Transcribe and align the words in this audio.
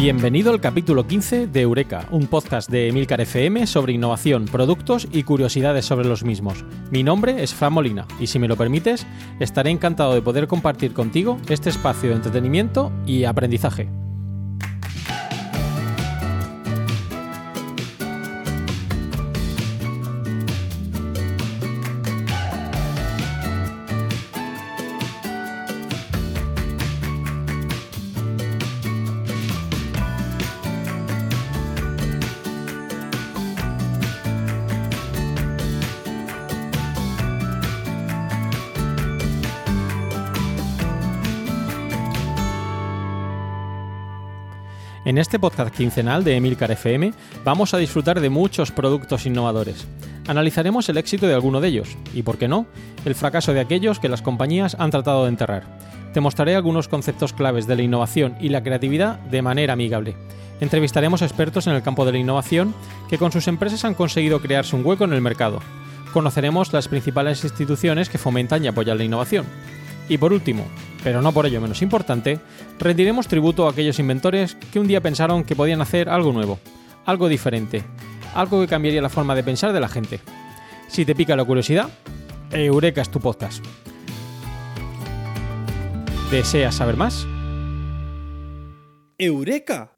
Bienvenido 0.00 0.50
al 0.50 0.62
capítulo 0.62 1.06
15 1.06 1.46
de 1.48 1.60
Eureka, 1.60 2.06
un 2.10 2.26
podcast 2.26 2.70
de 2.70 2.88
Emilcar 2.88 3.20
FM 3.20 3.66
sobre 3.66 3.92
innovación, 3.92 4.46
productos 4.46 5.06
y 5.12 5.24
curiosidades 5.24 5.84
sobre 5.84 6.08
los 6.08 6.24
mismos. 6.24 6.64
Mi 6.90 7.02
nombre 7.02 7.42
es 7.42 7.52
Fran 7.52 7.74
Molina 7.74 8.06
y 8.18 8.26
si 8.26 8.38
me 8.38 8.48
lo 8.48 8.56
permites, 8.56 9.06
estaré 9.40 9.68
encantado 9.68 10.14
de 10.14 10.22
poder 10.22 10.46
compartir 10.46 10.94
contigo 10.94 11.36
este 11.50 11.68
espacio 11.68 12.08
de 12.08 12.16
entretenimiento 12.16 12.90
y 13.04 13.24
aprendizaje. 13.24 13.90
Este 45.20 45.38
podcast 45.38 45.74
quincenal 45.74 46.24
de 46.24 46.36
Emilcar 46.36 46.70
FM 46.70 47.12
vamos 47.44 47.74
a 47.74 47.78
disfrutar 47.78 48.20
de 48.20 48.30
muchos 48.30 48.72
productos 48.72 49.26
innovadores. 49.26 49.86
Analizaremos 50.26 50.88
el 50.88 50.96
éxito 50.96 51.26
de 51.26 51.34
alguno 51.34 51.60
de 51.60 51.68
ellos 51.68 51.96
y, 52.14 52.22
por 52.22 52.38
qué 52.38 52.48
no, 52.48 52.66
el 53.04 53.14
fracaso 53.14 53.52
de 53.52 53.60
aquellos 53.60 54.00
que 54.00 54.08
las 54.08 54.22
compañías 54.22 54.76
han 54.78 54.90
tratado 54.90 55.24
de 55.24 55.28
enterrar. 55.28 55.64
Te 56.14 56.20
mostraré 56.20 56.56
algunos 56.56 56.88
conceptos 56.88 57.32
claves 57.32 57.66
de 57.66 57.76
la 57.76 57.82
innovación 57.82 58.34
y 58.40 58.48
la 58.48 58.62
creatividad 58.62 59.20
de 59.20 59.42
manera 59.42 59.74
amigable. 59.74 60.16
Entrevistaremos 60.60 61.22
expertos 61.22 61.66
en 61.66 61.74
el 61.74 61.82
campo 61.82 62.04
de 62.04 62.12
la 62.12 62.18
innovación 62.18 62.74
que 63.08 63.18
con 63.18 63.30
sus 63.30 63.46
empresas 63.46 63.84
han 63.84 63.94
conseguido 63.94 64.40
crearse 64.40 64.74
un 64.74 64.84
hueco 64.84 65.04
en 65.04 65.12
el 65.12 65.20
mercado. 65.20 65.60
Conoceremos 66.12 66.72
las 66.72 66.88
principales 66.88 67.44
instituciones 67.44 68.08
que 68.08 68.18
fomentan 68.18 68.64
y 68.64 68.68
apoyan 68.68 68.98
la 68.98 69.04
innovación. 69.04 69.44
Y 70.10 70.18
por 70.18 70.32
último, 70.32 70.66
pero 71.04 71.22
no 71.22 71.30
por 71.30 71.46
ello 71.46 71.60
menos 71.60 71.82
importante, 71.82 72.40
rendiremos 72.80 73.28
tributo 73.28 73.68
a 73.68 73.70
aquellos 73.70 74.00
inventores 74.00 74.56
que 74.72 74.80
un 74.80 74.88
día 74.88 75.00
pensaron 75.00 75.44
que 75.44 75.54
podían 75.54 75.80
hacer 75.80 76.08
algo 76.08 76.32
nuevo, 76.32 76.58
algo 77.06 77.28
diferente, 77.28 77.84
algo 78.34 78.60
que 78.60 78.66
cambiaría 78.66 79.00
la 79.00 79.08
forma 79.08 79.36
de 79.36 79.44
pensar 79.44 79.72
de 79.72 79.78
la 79.78 79.86
gente. 79.86 80.18
Si 80.88 81.04
te 81.04 81.14
pica 81.14 81.36
la 81.36 81.44
curiosidad, 81.44 81.90
Eureka 82.50 83.02
es 83.02 83.08
tu 83.08 83.20
podcast. 83.20 83.64
¿Deseas 86.32 86.74
saber 86.74 86.96
más? 86.96 87.24
¡Eureka! 89.16 89.96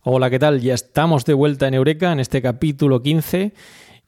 Hola, 0.00 0.30
¿qué 0.30 0.38
tal? 0.38 0.62
Ya 0.62 0.72
estamos 0.72 1.26
de 1.26 1.34
vuelta 1.34 1.68
en 1.68 1.74
Eureka 1.74 2.10
en 2.10 2.20
este 2.20 2.40
capítulo 2.40 3.02
15 3.02 3.52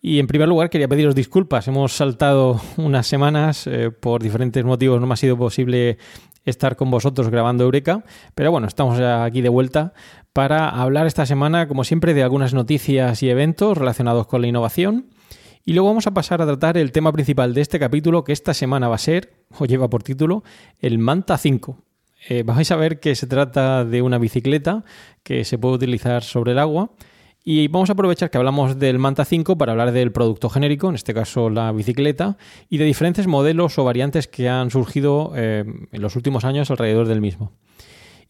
y 0.05 0.19
en 0.19 0.27
primer 0.27 0.49
lugar 0.49 0.69
quería 0.69 0.89
pediros 0.89 1.15
disculpas. 1.15 1.69
Hemos 1.69 1.93
saltado 1.93 2.61
unas 2.77 3.07
semanas 3.07 3.69
eh, 3.69 3.93
por 3.93 4.21
diferentes 4.21 4.65
motivos. 4.65 5.01
No 5.01 5.07
me 5.07 5.15
ha 5.15 5.17
sido 5.17 5.39
posible 5.39 5.97
estar 6.45 6.75
con 6.75 6.91
vosotros 6.91 7.31
grabando 7.31 7.63
Eureka. 7.63 8.05
Pero 8.35 8.51
bueno, 8.51 8.67
estamos 8.67 8.99
aquí 8.99 9.43
de 9.43 9.49
vuelta 9.49 9.93
para 10.33 10.69
hablar 10.69 11.07
esta 11.07 11.25
semana, 11.25 11.69
como 11.69 11.85
siempre, 11.85 12.15
de 12.15 12.25
algunas 12.25 12.53
noticias 12.53 13.23
y 13.23 13.31
eventos 13.31 13.79
relacionados 13.79 14.27
con 14.27 14.41
la 14.41 14.49
innovación. 14.49 15.07
Y 15.65 15.75
luego 15.75 15.91
vamos 15.91 16.09
a 16.09 16.15
pasar 16.15 16.43
a 16.43 16.47
tratar 16.47 16.77
el 16.77 16.91
tema 16.91 17.13
principal 17.13 17.55
de 17.55 17.61
este 17.61 17.79
capítulo, 17.79 18.25
que 18.25 18.33
esta 18.33 18.55
semana 18.55 18.89
va 18.89 18.97
a 18.97 18.99
ser, 18.99 19.33
o 19.57 19.67
lleva 19.67 19.89
por 19.89 20.03
título, 20.03 20.43
el 20.81 20.99
Manta 20.99 21.39
5. 21.39 21.79
Eh, 22.29 22.43
vais 22.43 22.69
a 22.73 22.77
ver 22.77 22.99
que 22.99 23.15
se 23.15 23.29
trata 23.29 23.85
de 23.85 24.03
una 24.03 24.19
bicicleta 24.19 24.85
que 25.23 25.45
se 25.45 25.59
puede 25.59 25.77
utilizar 25.77 26.25
sobre 26.25 26.53
el 26.53 26.59
agua 26.59 26.91
y 27.45 27.69
vamos 27.69 27.91
a 27.91 27.95
aprovechar 27.95 28.31
que 28.31 28.39
hablamos 28.39 28.79
del 28.79 28.99
Manta 28.99 29.25
5 29.25 29.59
para 29.59 29.73
hablar 29.73 29.93
del 29.93 30.13
producto 30.13 30.49
genérico, 30.49 30.89
en 30.89 30.95
este 30.95 31.13
caso 31.13 31.51
la 31.51 31.73
bicicleta, 31.73 32.37
y 32.69 32.79
de 32.79 32.85
diferentes 32.85 33.27
modelos 33.27 33.79
o 33.79 33.85
variantes 33.85 34.29
que 34.29 34.49
han 34.49 34.71
surgido 34.71 35.33
eh, 35.35 35.65
en 35.91 36.03
los 36.03 36.15
últimos 36.15 36.45
años 36.45 36.71
alrededor 36.71 37.09
del 37.09 37.21
mismo. 37.21 37.53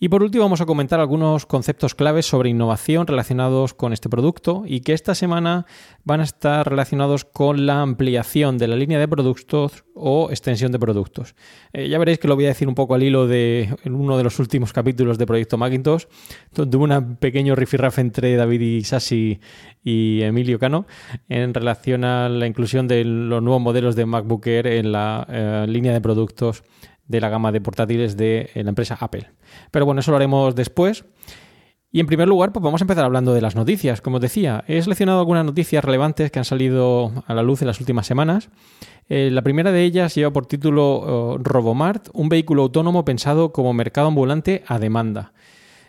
Y 0.02 0.08
por 0.08 0.24
último 0.24 0.42
vamos 0.42 0.60
a 0.60 0.66
comentar 0.66 0.98
algunos 0.98 1.46
conceptos 1.46 1.94
claves 1.94 2.26
sobre 2.26 2.50
innovación 2.50 3.06
relacionados 3.06 3.72
con 3.72 3.92
este 3.92 4.08
producto 4.08 4.64
y 4.66 4.80
que 4.80 4.94
esta 4.94 5.14
semana 5.14 5.64
van 6.02 6.18
a 6.18 6.24
estar 6.24 6.68
relacionados 6.68 7.24
con 7.24 7.66
la 7.66 7.82
ampliación 7.82 8.58
de 8.58 8.66
la 8.66 8.74
línea 8.74 8.98
de 8.98 9.06
productos 9.06 9.84
o 9.94 10.28
extensión 10.30 10.72
de 10.72 10.80
productos. 10.80 11.36
Eh, 11.72 11.88
ya 11.88 12.00
veréis 12.00 12.18
que 12.18 12.26
lo 12.26 12.34
voy 12.34 12.46
a 12.46 12.48
decir 12.48 12.66
un 12.66 12.74
poco 12.74 12.96
al 12.96 13.04
hilo 13.04 13.28
de 13.28 13.76
uno 13.84 14.16
de 14.16 14.24
los 14.24 14.40
últimos 14.40 14.72
capítulos 14.72 15.18
de 15.18 15.26
Proyecto 15.26 15.56
Macintosh, 15.56 16.06
donde 16.52 16.76
hubo 16.76 16.84
un 16.84 17.16
pequeño 17.20 17.54
rifirrafe 17.54 18.00
entre 18.00 18.34
David 18.34 18.60
Isasi 18.60 19.38
y 19.84 20.22
Emilio 20.22 20.58
Cano 20.58 20.84
en 21.28 21.54
relación 21.54 22.02
a 22.02 22.28
la 22.28 22.48
inclusión 22.48 22.88
de 22.88 23.04
los 23.04 23.40
nuevos 23.40 23.62
modelos 23.62 23.94
de 23.94 24.06
MacBook 24.06 24.48
Air 24.48 24.66
en 24.66 24.90
la 24.90 25.24
eh, 25.30 25.66
línea 25.69 25.92
de 25.92 26.00
productos 26.00 26.64
de 27.12 27.21
la 27.21 27.28
gama 27.28 27.53
de 27.53 27.61
portátiles 27.61 28.17
de 28.17 28.50
la 28.55 28.71
empresa 28.71 28.97
Apple. 28.99 29.31
Pero 29.71 29.87
bueno, 29.87 30.00
eso 30.00 30.11
lo 30.11 30.17
haremos 30.17 30.56
después. 30.56 31.05
Y 31.95 32.00
en 32.00 32.06
primer 32.06 32.27
lugar, 32.27 32.53
pues 32.53 32.62
vamos 32.62 32.81
a 32.81 32.84
empezar 32.84 33.05
hablando 33.05 33.34
de 33.34 33.43
las 33.43 33.55
noticias. 33.55 34.00
Como 34.00 34.17
os 34.17 34.23
decía, 34.23 34.65
he 34.67 34.81
seleccionado 34.81 35.21
algunas 35.21 35.45
noticias 35.45 35.84
relevantes 35.84 36.31
que 36.31 36.39
han 36.39 36.47
salido 36.47 37.12
a 37.27 37.34
la 37.34 37.43
luz 37.43 37.61
en 37.61 37.69
las 37.69 37.81
últimas 37.81 38.06
semanas. 38.06 38.49
Eh, 39.11 39.28
la 39.31 39.43
primera 39.43 39.73
de 39.73 39.84
ellas 39.84 40.15
lleva 40.15 40.33
por 40.33 40.47
título 40.47 41.37
eh, 41.37 41.43
Robomart, 41.43 42.09
un 42.15 42.31
vehículo 42.31 42.62
autónomo 42.62 43.05
pensado 43.05 43.53
como 43.53 43.75
mercado 43.75 44.09
ambulante 44.09 44.65
a 44.67 44.79
demanda. 44.79 45.34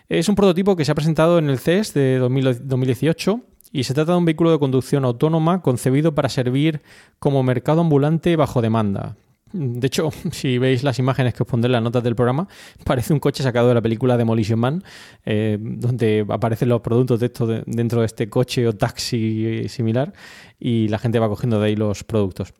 Es 0.09 0.27
un 0.27 0.35
prototipo 0.35 0.75
que 0.75 0.83
se 0.83 0.91
ha 0.91 0.95
presentado 0.95 1.39
en 1.39 1.49
el 1.49 1.57
CES 1.57 1.93
de 1.93 2.17
2000 2.17 2.67
2018 2.67 3.39
y 3.71 3.85
se 3.85 3.93
trata 3.93 4.11
de 4.11 4.17
un 4.17 4.25
vehículo 4.25 4.51
de 4.51 4.59
conducción 4.59 5.05
autónoma 5.05 5.61
concebido 5.61 6.13
para 6.13 6.27
servir 6.27 6.81
como 7.19 7.43
mercado 7.43 7.79
ambulante 7.79 8.35
bajo 8.35 8.61
demanda. 8.61 9.15
De 9.53 9.87
hecho, 9.87 10.09
si 10.31 10.57
veis 10.57 10.83
las 10.83 10.99
imágenes 10.99 11.33
que 11.33 11.43
os 11.43 11.47
pondré 11.49 11.67
en 11.67 11.73
las 11.73 11.83
notas 11.83 12.03
del 12.03 12.15
programa, 12.15 12.47
parece 12.83 13.13
un 13.13 13.19
coche 13.19 13.43
sacado 13.43 13.67
de 13.69 13.75
la 13.75 13.81
película 13.81 14.17
Demolition 14.17 14.59
Man, 14.59 14.83
eh, 15.25 15.57
donde 15.61 16.25
aparecen 16.27 16.69
los 16.69 16.81
productos 16.81 17.19
de 17.19 17.27
esto 17.27 17.47
de- 17.47 17.63
dentro 17.67 17.99
de 18.01 18.07
este 18.07 18.29
coche 18.29 18.67
o 18.67 18.73
taxi 18.73 19.67
similar 19.69 20.11
y 20.59 20.87
la 20.87 20.97
gente 20.99 21.19
va 21.19 21.29
cogiendo 21.29 21.59
de 21.59 21.67
ahí 21.67 21.75
los 21.75 22.03
productos. 22.03 22.53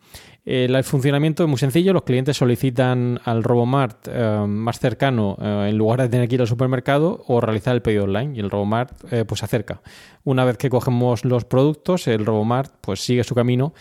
Eh, 0.46 0.66
el 0.70 0.84
funcionamiento 0.84 1.44
es 1.44 1.50
muy 1.50 1.58
sencillo, 1.58 1.94
los 1.94 2.04
clientes 2.04 2.36
solicitan 2.36 3.18
al 3.24 3.44
Robomart 3.44 4.08
eh, 4.12 4.44
más 4.46 4.78
cercano 4.78 5.38
eh, 5.42 5.68
en 5.70 5.78
lugar 5.78 6.02
de 6.02 6.10
tener 6.10 6.28
que 6.28 6.36
ir 6.36 6.42
al 6.42 6.48
supermercado 6.48 7.24
o 7.28 7.40
realizar 7.40 7.74
el 7.74 7.82
pedido 7.82 8.04
online 8.04 8.36
y 8.36 8.40
el 8.42 8.50
Robomart 8.50 8.92
eh, 9.14 9.24
pues 9.26 9.40
se 9.40 9.46
acerca. 9.46 9.82
Una 10.26 10.44
vez 10.44 10.58
que 10.58 10.70
cogemos 10.70 11.24
los 11.24 11.46
productos, 11.46 12.08
el 12.08 12.26
Robomart 12.26 12.74
pues 12.82 13.00
sigue 13.00 13.24
su 13.24 13.36
camino 13.36 13.74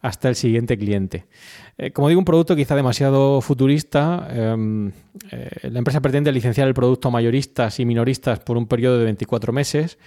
hasta 0.00 0.28
el 0.28 0.34
siguiente 0.34 0.78
cliente. 0.78 1.26
Eh, 1.76 1.90
como 1.90 2.08
digo, 2.08 2.18
un 2.18 2.24
producto 2.24 2.54
quizá 2.56 2.76
demasiado 2.76 3.40
futurista. 3.40 4.28
eh, 4.30 4.90
eh, 5.30 5.70
la 5.70 5.78
empresa 5.78 6.00
pretende 6.00 6.32
licenciar 6.32 6.68
el 6.68 6.74
producto 6.74 7.08
a 7.08 7.10
mayoristas 7.10 7.80
y 7.80 7.84
minoristas 7.84 8.40
por 8.40 8.56
un 8.56 8.66
periodo 8.66 8.98
de 8.98 9.04
24 9.04 9.52
meses. 9.52 9.98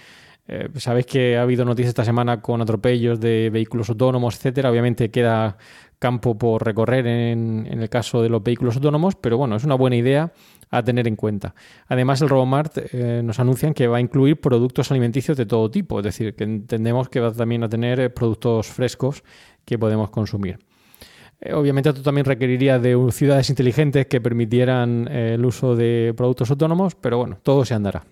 Eh, 0.47 0.67
sabéis 0.77 1.05
que 1.05 1.37
ha 1.37 1.43
habido 1.43 1.63
noticias 1.65 1.89
esta 1.89 2.03
semana 2.03 2.41
con 2.41 2.61
atropellos 2.61 3.19
de 3.19 3.49
vehículos 3.51 3.89
autónomos, 3.89 4.35
etcétera. 4.35 4.71
Obviamente 4.71 5.11
queda 5.11 5.57
campo 5.99 6.37
por 6.37 6.65
recorrer 6.65 7.05
en, 7.05 7.67
el 7.67 7.87
caso 7.89 8.23
de 8.23 8.29
los 8.29 8.41
vehículos 8.43 8.75
autónomos, 8.75 9.15
pero 9.15 9.37
bueno, 9.37 9.55
es 9.55 9.63
una 9.63 9.75
buena 9.75 9.95
idea 9.95 10.33
a 10.71 10.83
tener 10.83 11.07
en 11.07 11.15
cuenta. 11.15 11.53
Además, 11.87 12.21
el 12.21 12.29
Robomart 12.29 12.77
eh, 12.91 13.21
nos 13.23 13.39
anuncian 13.39 13.73
que 13.73 13.87
va 13.87 13.97
a 13.97 14.01
incluir 14.01 14.41
productos 14.41 14.89
alimenticios 14.89 15.37
de 15.37 15.45
todo 15.45 15.69
tipo, 15.69 15.99
es 15.99 16.03
decir, 16.03 16.33
que 16.35 16.43
entendemos 16.43 17.07
que 17.07 17.19
va 17.19 17.31
también 17.31 17.63
a 17.63 17.69
tener 17.69 18.13
productos 18.13 18.67
frescos 18.67 19.23
que 19.65 19.77
podemos 19.77 20.09
consumir. 20.09 20.59
Eh, 21.41 21.53
Obviamente 21.53 21.89
esto 21.89 22.01
también 22.01 22.25
requeriría 22.25 22.79
de 22.79 22.95
ciudades 23.11 23.49
inteligentes 23.49 24.05
que 24.05 24.21
permitieran 24.21 25.07
eh, 25.11 25.33
el 25.33 25.45
uso 25.45 25.75
de 25.75 26.13
productos 26.15 26.49
autónomos, 26.51 26.95
pero 26.95 27.17
bueno, 27.17 27.39
todo 27.41 27.65
se 27.65 27.73
andará. 27.73 28.05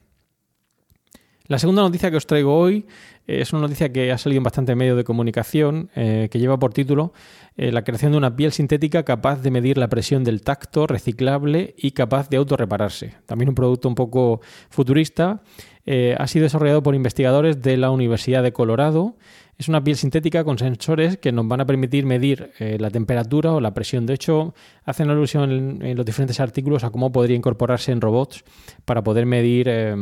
La 1.45 1.57
segunda 1.57 1.81
noticia 1.81 2.11
que 2.11 2.17
os 2.17 2.27
traigo 2.27 2.55
hoy 2.55 2.85
eh, 3.25 3.41
es 3.41 3.53
una 3.53 3.63
noticia 3.63 3.91
que 3.91 4.11
ha 4.11 4.17
salido 4.17 4.37
en 4.37 4.43
bastante 4.43 4.75
medios 4.75 4.97
de 4.97 5.03
comunicación, 5.03 5.89
que 5.95 6.29
lleva 6.33 6.59
por 6.59 6.73
título 6.73 7.13
la 7.55 7.83
creación 7.83 8.11
de 8.13 8.17
una 8.19 8.35
piel 8.35 8.51
sintética 8.51 9.03
capaz 9.03 9.41
de 9.41 9.51
medir 9.51 9.77
la 9.77 9.89
presión 9.89 10.23
del 10.23 10.41
tacto, 10.41 10.87
reciclable 10.87 11.75
y 11.77 11.91
capaz 11.91 12.29
de 12.29 12.37
autorrepararse. 12.37 13.15
También 13.25 13.49
un 13.49 13.55
producto 13.55 13.89
un 13.89 13.95
poco 13.95 14.41
futurista. 14.69 15.41
Ha 15.85 16.27
sido 16.27 16.43
desarrollado 16.43 16.83
por 16.83 16.95
investigadores 16.95 17.61
de 17.61 17.75
la 17.75 17.89
Universidad 17.89 18.43
de 18.43 18.53
Colorado. 18.53 19.17
Es 19.59 19.67
una 19.67 19.83
piel 19.83 19.97
sintética 19.97 20.45
con 20.45 20.57
sensores 20.57 21.17
que 21.17 21.33
nos 21.33 21.45
van 21.45 21.59
a 21.59 21.65
permitir 21.65 22.05
medir 22.05 22.53
eh, 22.59 22.77
la 22.79 22.89
temperatura 22.89 23.51
o 23.51 23.59
la 23.59 23.73
presión. 23.73 24.05
De 24.05 24.13
hecho, 24.13 24.53
hacen 24.85 25.09
alusión 25.09 25.83
en, 25.83 25.97
los 25.97 26.05
diferentes 26.05 26.39
artículos 26.39 26.85
a 26.85 26.91
cómo 26.91 27.11
podría 27.11 27.35
incorporarse 27.35 27.91
en 27.91 27.99
robots 27.99 28.45
para 28.85 29.03
poder 29.03 29.25
medir 29.25 29.67
eh, 29.69 29.93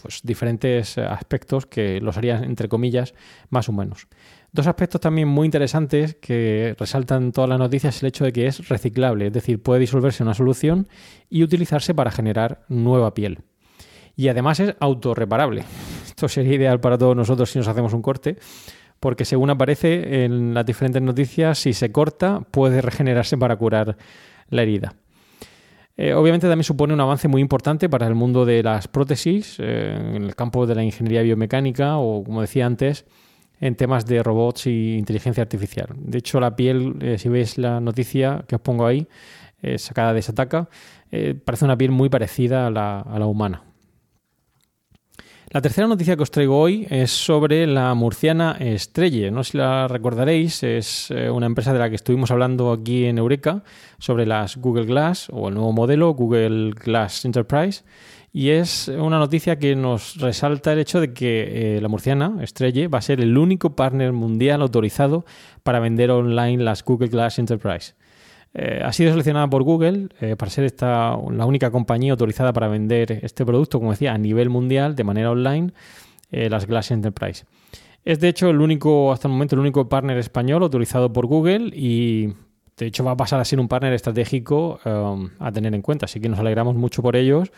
pues, 0.00 0.22
diferentes 0.22 0.96
aspectos 0.96 1.66
que 1.66 2.00
los 2.00 2.16
harían, 2.16 2.42
entre 2.44 2.70
comillas, 2.70 3.12
más 3.50 3.68
humanos. 3.68 4.08
Dos 4.50 4.66
aspectos 4.66 5.02
también 5.02 5.28
muy 5.28 5.44
interesantes 5.44 6.14
que 6.14 6.74
resaltan 6.78 7.32
todas 7.32 7.50
las 7.50 7.58
noticias 7.58 7.96
es 7.96 8.02
el 8.02 8.08
hecho 8.08 8.24
de 8.24 8.32
que 8.32 8.46
es 8.46 8.66
reciclable, 8.70 9.26
es 9.26 9.32
decir, 9.34 9.62
puede 9.62 9.80
disolverse 9.80 10.22
en 10.22 10.28
una 10.28 10.34
solución 10.34 10.88
y 11.28 11.42
utilizarse 11.42 11.94
para 11.94 12.10
generar 12.10 12.64
nueva 12.70 13.12
piel. 13.12 13.40
Y 14.16 14.28
además 14.28 14.58
es 14.60 14.74
autorreparable. 14.80 15.64
Esto 16.06 16.28
sería 16.28 16.54
ideal 16.54 16.80
para 16.80 16.96
todos 16.96 17.14
nosotros 17.14 17.50
si 17.50 17.58
nos 17.58 17.68
hacemos 17.68 17.92
un 17.92 18.00
corte, 18.00 18.38
porque 19.02 19.24
según 19.24 19.50
aparece 19.50 20.24
en 20.24 20.54
las 20.54 20.64
diferentes 20.64 21.02
noticias, 21.02 21.58
si 21.58 21.72
se 21.72 21.90
corta 21.90 22.40
puede 22.52 22.80
regenerarse 22.80 23.36
para 23.36 23.56
curar 23.56 23.96
la 24.48 24.62
herida. 24.62 24.94
Eh, 25.96 26.14
obviamente 26.14 26.46
también 26.46 26.62
supone 26.62 26.94
un 26.94 27.00
avance 27.00 27.26
muy 27.26 27.42
importante 27.42 27.88
para 27.88 28.06
el 28.06 28.14
mundo 28.14 28.44
de 28.44 28.62
las 28.62 28.86
prótesis, 28.86 29.56
eh, 29.58 29.96
en 30.14 30.22
el 30.22 30.36
campo 30.36 30.66
de 30.66 30.76
la 30.76 30.84
ingeniería 30.84 31.22
biomecánica 31.22 31.96
o, 31.96 32.22
como 32.22 32.42
decía 32.42 32.64
antes, 32.64 33.04
en 33.60 33.74
temas 33.74 34.06
de 34.06 34.22
robots 34.22 34.68
y 34.68 34.96
inteligencia 34.96 35.42
artificial. 35.42 35.88
De 35.96 36.18
hecho, 36.18 36.38
la 36.38 36.54
piel, 36.54 36.94
eh, 37.00 37.18
si 37.18 37.28
veis 37.28 37.58
la 37.58 37.80
noticia 37.80 38.44
que 38.46 38.54
os 38.54 38.60
pongo 38.62 38.86
ahí, 38.86 39.08
sacada 39.76 40.12
de 40.12 40.22
Sataka, 40.22 40.68
parece 41.44 41.64
una 41.64 41.78
piel 41.78 41.92
muy 41.92 42.08
parecida 42.08 42.66
a 42.66 42.70
la 42.70 43.26
humana. 43.26 43.62
La 45.52 45.60
tercera 45.60 45.86
noticia 45.86 46.16
que 46.16 46.22
os 46.22 46.30
traigo 46.30 46.58
hoy 46.58 46.86
es 46.88 47.10
sobre 47.10 47.66
la 47.66 47.92
murciana 47.92 48.56
Estrelle. 48.58 49.30
No 49.30 49.44
sé 49.44 49.52
si 49.52 49.58
la 49.58 49.86
recordaréis, 49.86 50.62
es 50.62 51.10
eh, 51.10 51.28
una 51.28 51.44
empresa 51.44 51.74
de 51.74 51.78
la 51.78 51.90
que 51.90 51.96
estuvimos 51.96 52.30
hablando 52.30 52.72
aquí 52.72 53.04
en 53.04 53.18
Eureka 53.18 53.62
sobre 53.98 54.24
las 54.24 54.56
Google 54.56 54.86
Glass 54.86 55.28
o 55.30 55.48
el 55.48 55.54
nuevo 55.54 55.74
modelo 55.74 56.14
Google 56.14 56.70
Glass 56.70 57.26
Enterprise. 57.26 57.84
Y 58.32 58.48
es 58.48 58.88
una 58.88 59.18
noticia 59.18 59.58
que 59.58 59.76
nos 59.76 60.16
resalta 60.16 60.72
el 60.72 60.78
hecho 60.78 61.02
de 61.02 61.12
que 61.12 61.76
eh, 61.76 61.80
la 61.82 61.88
murciana 61.88 62.38
Estrelle 62.40 62.88
va 62.88 63.00
a 63.00 63.02
ser 63.02 63.20
el 63.20 63.36
único 63.36 63.76
partner 63.76 64.14
mundial 64.14 64.62
autorizado 64.62 65.26
para 65.62 65.80
vender 65.80 66.12
online 66.12 66.64
las 66.64 66.82
Google 66.82 67.08
Glass 67.08 67.38
Enterprise. 67.38 67.92
Eh, 68.54 68.82
ha 68.84 68.92
sido 68.92 69.10
seleccionada 69.10 69.48
por 69.48 69.62
Google 69.62 70.08
eh, 70.20 70.36
para 70.36 70.50
ser 70.50 70.64
esta, 70.64 71.16
la 71.30 71.46
única 71.46 71.70
compañía 71.70 72.12
autorizada 72.12 72.52
para 72.52 72.68
vender 72.68 73.20
este 73.22 73.46
producto, 73.46 73.78
como 73.78 73.92
decía, 73.92 74.12
a 74.12 74.18
nivel 74.18 74.50
mundial, 74.50 74.94
de 74.94 75.04
manera 75.04 75.30
online, 75.30 75.72
eh, 76.30 76.50
las 76.50 76.66
Glass 76.66 76.90
Enterprise. 76.90 77.46
Es 78.04 78.20
de 78.20 78.28
hecho 78.28 78.50
el 78.50 78.60
único, 78.60 79.12
hasta 79.12 79.28
el 79.28 79.32
momento, 79.32 79.54
el 79.54 79.60
único 79.60 79.88
partner 79.88 80.18
español 80.18 80.62
autorizado 80.62 81.12
por 81.12 81.26
Google 81.26 81.70
y 81.72 82.34
de 82.76 82.86
hecho 82.86 83.04
va 83.04 83.12
a 83.12 83.16
pasar 83.16 83.40
a 83.40 83.44
ser 83.44 83.60
un 83.60 83.68
partner 83.68 83.92
estratégico 83.92 84.80
a 84.84 85.52
tener 85.52 85.72
en 85.72 85.82
cuenta. 85.82 86.06
Así 86.06 86.20
que 86.20 86.28
nos 86.28 86.40
alegramos 86.40 86.74
mucho 86.74 87.00
por 87.00 87.14
ellos. 87.14 87.52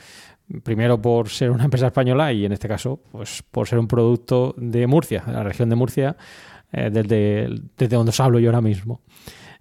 Primero 0.63 1.01
por 1.01 1.31
ser 1.31 1.51
una 1.51 1.65
empresa 1.65 1.87
española 1.87 2.31
y 2.35 2.45
en 2.45 2.53
este 2.53 2.69
caso, 2.69 3.01
pues 3.11 3.43
por 3.51 3.67
ser 3.67 3.79
un 3.79 3.89
producto 3.89 4.55
de 4.59 4.87
Murcia, 4.87 5.23
de 5.27 5.33
la 5.33 5.45
región 5.45 5.71
de 5.71 5.77
Murcia, 5.77 6.17
desde, 6.71 7.49
desde 7.79 7.97
donde 7.97 8.11
os 8.11 8.21
hablo 8.21 8.39
yo 8.39 8.51
ahora 8.51 8.61
mismo. 8.61 9.01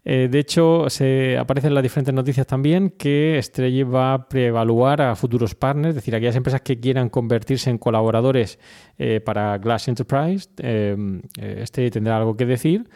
Eh, 0.06 0.28
de 0.30 0.40
hecho, 0.40 0.90
se 0.90 1.38
aparecen 1.38 1.70
en 1.70 1.76
las 1.76 1.84
diferentes 1.84 2.14
noticias 2.14 2.46
también 2.46 2.90
que 2.90 3.38
Estrella 3.38 3.86
va 3.86 4.14
a 4.14 4.28
preevaluar 4.28 5.02
a 5.02 5.16
futuros 5.16 5.56
partners, 5.56 5.90
es 5.90 5.96
decir, 5.96 6.16
aquellas 6.16 6.36
empresas 6.36 6.62
que 6.62 6.80
quieran 6.80 7.10
convertirse 7.10 7.70
en 7.70 7.78
colaboradores 7.78 8.60
eh, 8.98 9.22
para 9.22 9.58
Glass 9.58 9.88
Enterprise. 9.88 10.50
Eh, 10.58 11.22
este 11.38 11.90
tendrá 11.90 12.18
algo 12.18 12.36
que 12.36 12.46
decir. 12.46 12.90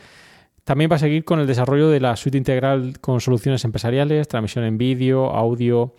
También 0.66 0.92
va 0.92 0.98
a 0.98 1.00
seguir 1.00 1.24
con 1.24 1.40
el 1.40 1.48
desarrollo 1.48 1.90
de 1.90 2.02
la 2.02 2.18
suite 2.18 2.38
integral 2.38 3.00
con 3.00 3.22
soluciones 3.22 3.64
empresariales, 3.64 4.28
transmisión 4.28 4.66
en 4.66 4.78
vídeo, 4.78 5.28
audio, 5.28 5.96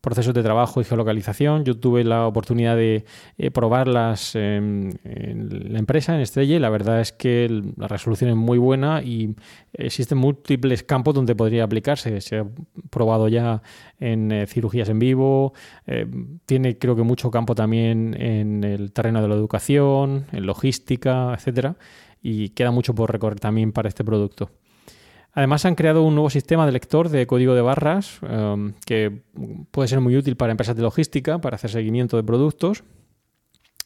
procesos 0.00 0.34
de 0.34 0.42
trabajo 0.42 0.80
y 0.80 0.84
geolocalización. 0.84 1.64
Yo 1.64 1.78
tuve 1.78 2.04
la 2.04 2.26
oportunidad 2.26 2.76
de 2.76 3.04
eh, 3.38 3.50
probarlas 3.50 4.34
en, 4.34 4.98
en, 5.04 5.72
la 5.72 5.78
empresa, 5.78 6.14
en 6.14 6.20
Estrella, 6.20 6.56
y 6.56 6.58
la 6.58 6.70
verdad 6.70 7.00
es 7.00 7.12
que 7.12 7.62
la 7.76 7.88
resolución 7.88 8.30
es 8.30 8.36
muy 8.36 8.58
buena 8.58 9.02
y 9.02 9.34
existen 9.72 10.18
múltiples 10.18 10.82
campos 10.82 11.14
donde 11.14 11.34
podría 11.34 11.64
aplicarse. 11.64 12.20
Se 12.20 12.38
ha 12.38 12.46
probado 12.90 13.28
ya 13.28 13.62
en 13.98 14.32
eh, 14.32 14.46
cirugías 14.46 14.88
en 14.88 14.98
vivo, 14.98 15.52
eh, 15.86 16.06
tiene 16.46 16.78
creo 16.78 16.96
que 16.96 17.02
mucho 17.02 17.30
campo 17.30 17.54
también 17.54 18.14
en 18.20 18.64
el 18.64 18.92
terreno 18.92 19.22
de 19.22 19.28
la 19.28 19.34
educación, 19.34 20.26
en 20.32 20.46
logística, 20.46 21.34
etcétera, 21.34 21.76
y 22.22 22.50
queda 22.50 22.70
mucho 22.70 22.94
por 22.94 23.10
recorrer 23.10 23.40
también 23.40 23.72
para 23.72 23.88
este 23.88 24.04
producto. 24.04 24.50
Además 25.36 25.66
han 25.66 25.74
creado 25.74 26.02
un 26.02 26.14
nuevo 26.14 26.30
sistema 26.30 26.64
de 26.64 26.72
lector 26.72 27.10
de 27.10 27.26
código 27.26 27.54
de 27.54 27.60
barras 27.60 28.20
um, 28.22 28.72
que 28.86 29.20
puede 29.70 29.86
ser 29.86 30.00
muy 30.00 30.16
útil 30.16 30.34
para 30.34 30.50
empresas 30.50 30.74
de 30.74 30.80
logística, 30.80 31.38
para 31.38 31.56
hacer 31.56 31.70
seguimiento 31.70 32.16
de 32.16 32.22
productos. 32.22 32.84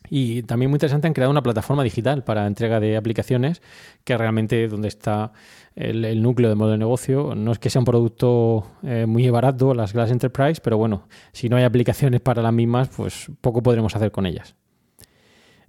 Y 0.09 0.45
también 0.45 0.71
muy 0.71 0.77
interesante 0.77 1.09
han 1.09 1.13
creado 1.13 1.33
una 1.33 1.43
plataforma 1.43 1.83
digital 1.83 2.23
para 2.23 2.47
entrega 2.47 2.79
de 2.79 2.97
aplicaciones 2.97 3.63
que 4.05 4.17
realmente 4.17 4.69
donde 4.69 4.87
está 4.87 5.33
el, 5.75 6.05
el 6.05 6.23
núcleo 6.23 6.49
del 6.49 6.57
modelo 6.57 6.73
de 6.73 6.79
negocio. 6.79 7.35
No 7.35 7.51
es 7.51 7.59
que 7.59 7.69
sea 7.69 7.81
un 7.81 7.85
producto 7.85 8.69
eh, 8.85 9.07
muy 9.07 9.29
barato, 9.29 9.75
las 9.75 9.93
Glass 9.93 10.13
Enterprise, 10.13 10.61
pero 10.63 10.79
bueno, 10.79 11.09
si 11.33 11.49
no 11.49 11.57
hay 11.57 11.65
aplicaciones 11.65 12.21
para 12.21 12.43
las 12.43 12.53
mismas, 12.53 12.91
pues 12.97 13.29
poco 13.41 13.61
podremos 13.61 13.97
hacer 13.97 14.13
con 14.13 14.25
ellas. 14.25 14.55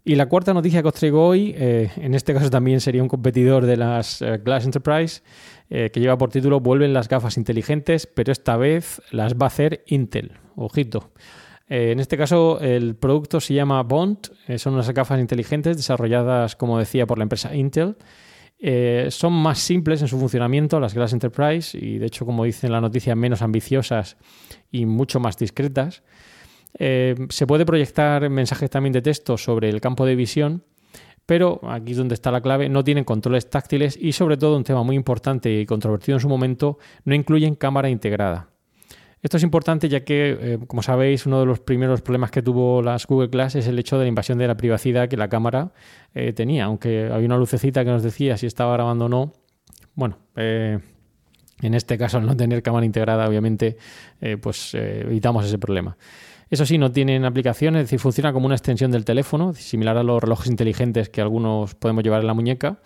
Y 0.03 0.15
la 0.15 0.25
cuarta 0.25 0.53
noticia 0.53 0.81
que 0.81 0.88
os 0.88 0.95
traigo 0.95 1.28
hoy, 1.28 1.54
eh, 1.56 1.92
en 1.97 2.16
este 2.16 2.33
caso 2.33 2.49
también 2.49 2.81
sería 2.81 3.04
un 3.04 3.07
competidor 3.07 3.68
de 3.68 3.78
las 3.78 4.21
eh, 4.23 4.40
Glass 4.44 4.66
Enterprise, 4.66 5.21
eh, 5.69 5.92
que 5.92 5.99
lleva 5.99 6.18
por 6.18 6.31
título 6.31 6.59
Vuelven 6.59 6.92
las 6.92 7.07
gafas 7.07 7.37
inteligentes, 7.37 8.07
pero 8.07 8.31
esta 8.31 8.57
vez 8.57 8.99
las 9.11 9.35
va 9.35 9.45
a 9.45 9.47
hacer 9.47 9.83
Intel. 9.87 10.31
Ojito. 10.56 11.11
En 11.69 12.02
este 12.02 12.18
caso 12.18 12.59
el 12.59 12.95
producto 12.95 13.40
se 13.40 13.54
llama 13.54 13.81
Bond, 13.83 14.30
son 14.57 14.73
unas 14.73 14.90
gafas 14.90 15.21
inteligentes 15.21 15.78
desarrolladas, 15.78 16.57
como 16.57 16.78
decía, 16.78 17.07
por 17.07 17.18
la 17.18 17.23
empresa 17.23 17.56
Intel. 17.56 17.95
Son 19.09 19.31
más 19.31 19.59
simples 19.59 20.02
en 20.02 20.09
su 20.09 20.19
funcionamiento 20.19 20.81
las 20.81 20.94
Glass 20.94 21.14
Enterprise 21.14 21.78
y 21.78 21.97
de 21.97 22.07
hecho, 22.07 22.25
como 22.25 22.44
dice 22.44 22.68
en 22.68 22.73
la 22.73 22.81
noticia, 22.81 23.16
menos 23.16 23.42
ambiciosas 23.42 24.18
y 24.69 24.85
mucho 24.85 25.21
más 25.21 25.37
discretas. 25.37 26.04
Eh, 26.78 27.16
se 27.30 27.47
puede 27.47 27.66
proyectar 27.66 28.30
mensajes 28.30 28.69
también 28.69 28.94
de 28.94 29.01
texto 29.01 29.37
sobre 29.37 29.69
el 29.69 29.81
campo 29.81 30.06
de 30.06 30.16
visión, 30.16 30.63
pero 31.25 31.61
aquí 31.69 31.92
es 31.92 31.97
donde 31.97 32.16
está 32.16 32.31
la 32.31 32.42
clave, 32.42 32.69
no 32.69 32.83
tienen 32.83 33.04
controles 33.04 33.49
táctiles 33.49 33.97
y 33.99 34.13
sobre 34.13 34.37
todo 34.37 34.57
un 34.57 34.63
tema 34.63 34.83
muy 34.83 34.95
importante 34.95 35.51
y 35.51 35.66
controvertido 35.66 36.18
en 36.18 36.21
su 36.21 36.30
momento, 36.30 36.78
no 37.06 37.16
incluyen 37.16 37.56
cámara 37.56 37.90
integrada. 37.90 38.49
Esto 39.21 39.37
es 39.37 39.44
importante 39.44 39.87
ya 39.87 40.04
que, 40.04 40.37
eh, 40.42 40.59
como 40.66 40.81
sabéis, 40.81 41.28
uno 41.28 41.40
de 41.40 41.45
los 41.45 41.59
primeros 41.59 42.01
problemas 42.01 42.31
que 42.31 42.42
tuvo 42.42 42.81
las 42.81 43.06
Google 43.06 43.28
Glass 43.28 43.54
es 43.56 43.68
el 43.68 43.78
hecho 43.78 43.99
de 43.99 44.06
la 44.06 44.09
invasión 44.09 44.40
de 44.40 44.47
la 44.47 44.57
privacidad 44.57 45.07
que 45.07 45.16
la 45.16 45.30
cámara 45.30 45.73
eh, 46.16 46.33
tenía, 46.33 46.66
aunque 46.66 47.07
había 47.11 47.28
una 47.28 47.37
lucecita 47.37 47.85
que 47.85 47.92
nos 47.92 48.01
decía 48.01 48.35
si 48.37 48.47
estaba 48.47 48.73
grabando 48.73 49.06
o 49.06 49.09
no. 49.09 49.33
Bueno, 49.94 50.18
en 50.35 50.81
este 51.75 51.97
caso, 51.97 52.18
al 52.18 52.25
no 52.25 52.35
tener 52.35 52.63
cámara 52.63 52.85
integrada, 52.85 53.28
obviamente, 53.28 53.78
pues 54.42 54.73
evitamos 54.73 55.45
ese 55.45 55.59
problema. 55.59 55.97
Eso 56.51 56.65
sí, 56.65 56.77
no 56.77 56.91
tienen 56.91 57.23
aplicaciones, 57.23 57.79
es 57.79 57.85
decir, 57.87 57.99
funciona 57.99 58.33
como 58.33 58.45
una 58.45 58.55
extensión 58.55 58.91
del 58.91 59.05
teléfono, 59.05 59.53
similar 59.53 59.95
a 59.97 60.03
los 60.03 60.21
relojes 60.21 60.47
inteligentes 60.47 61.07
que 61.07 61.21
algunos 61.21 61.75
podemos 61.75 62.03
llevar 62.03 62.19
en 62.19 62.27
la 62.27 62.33
muñeca. 62.33 62.79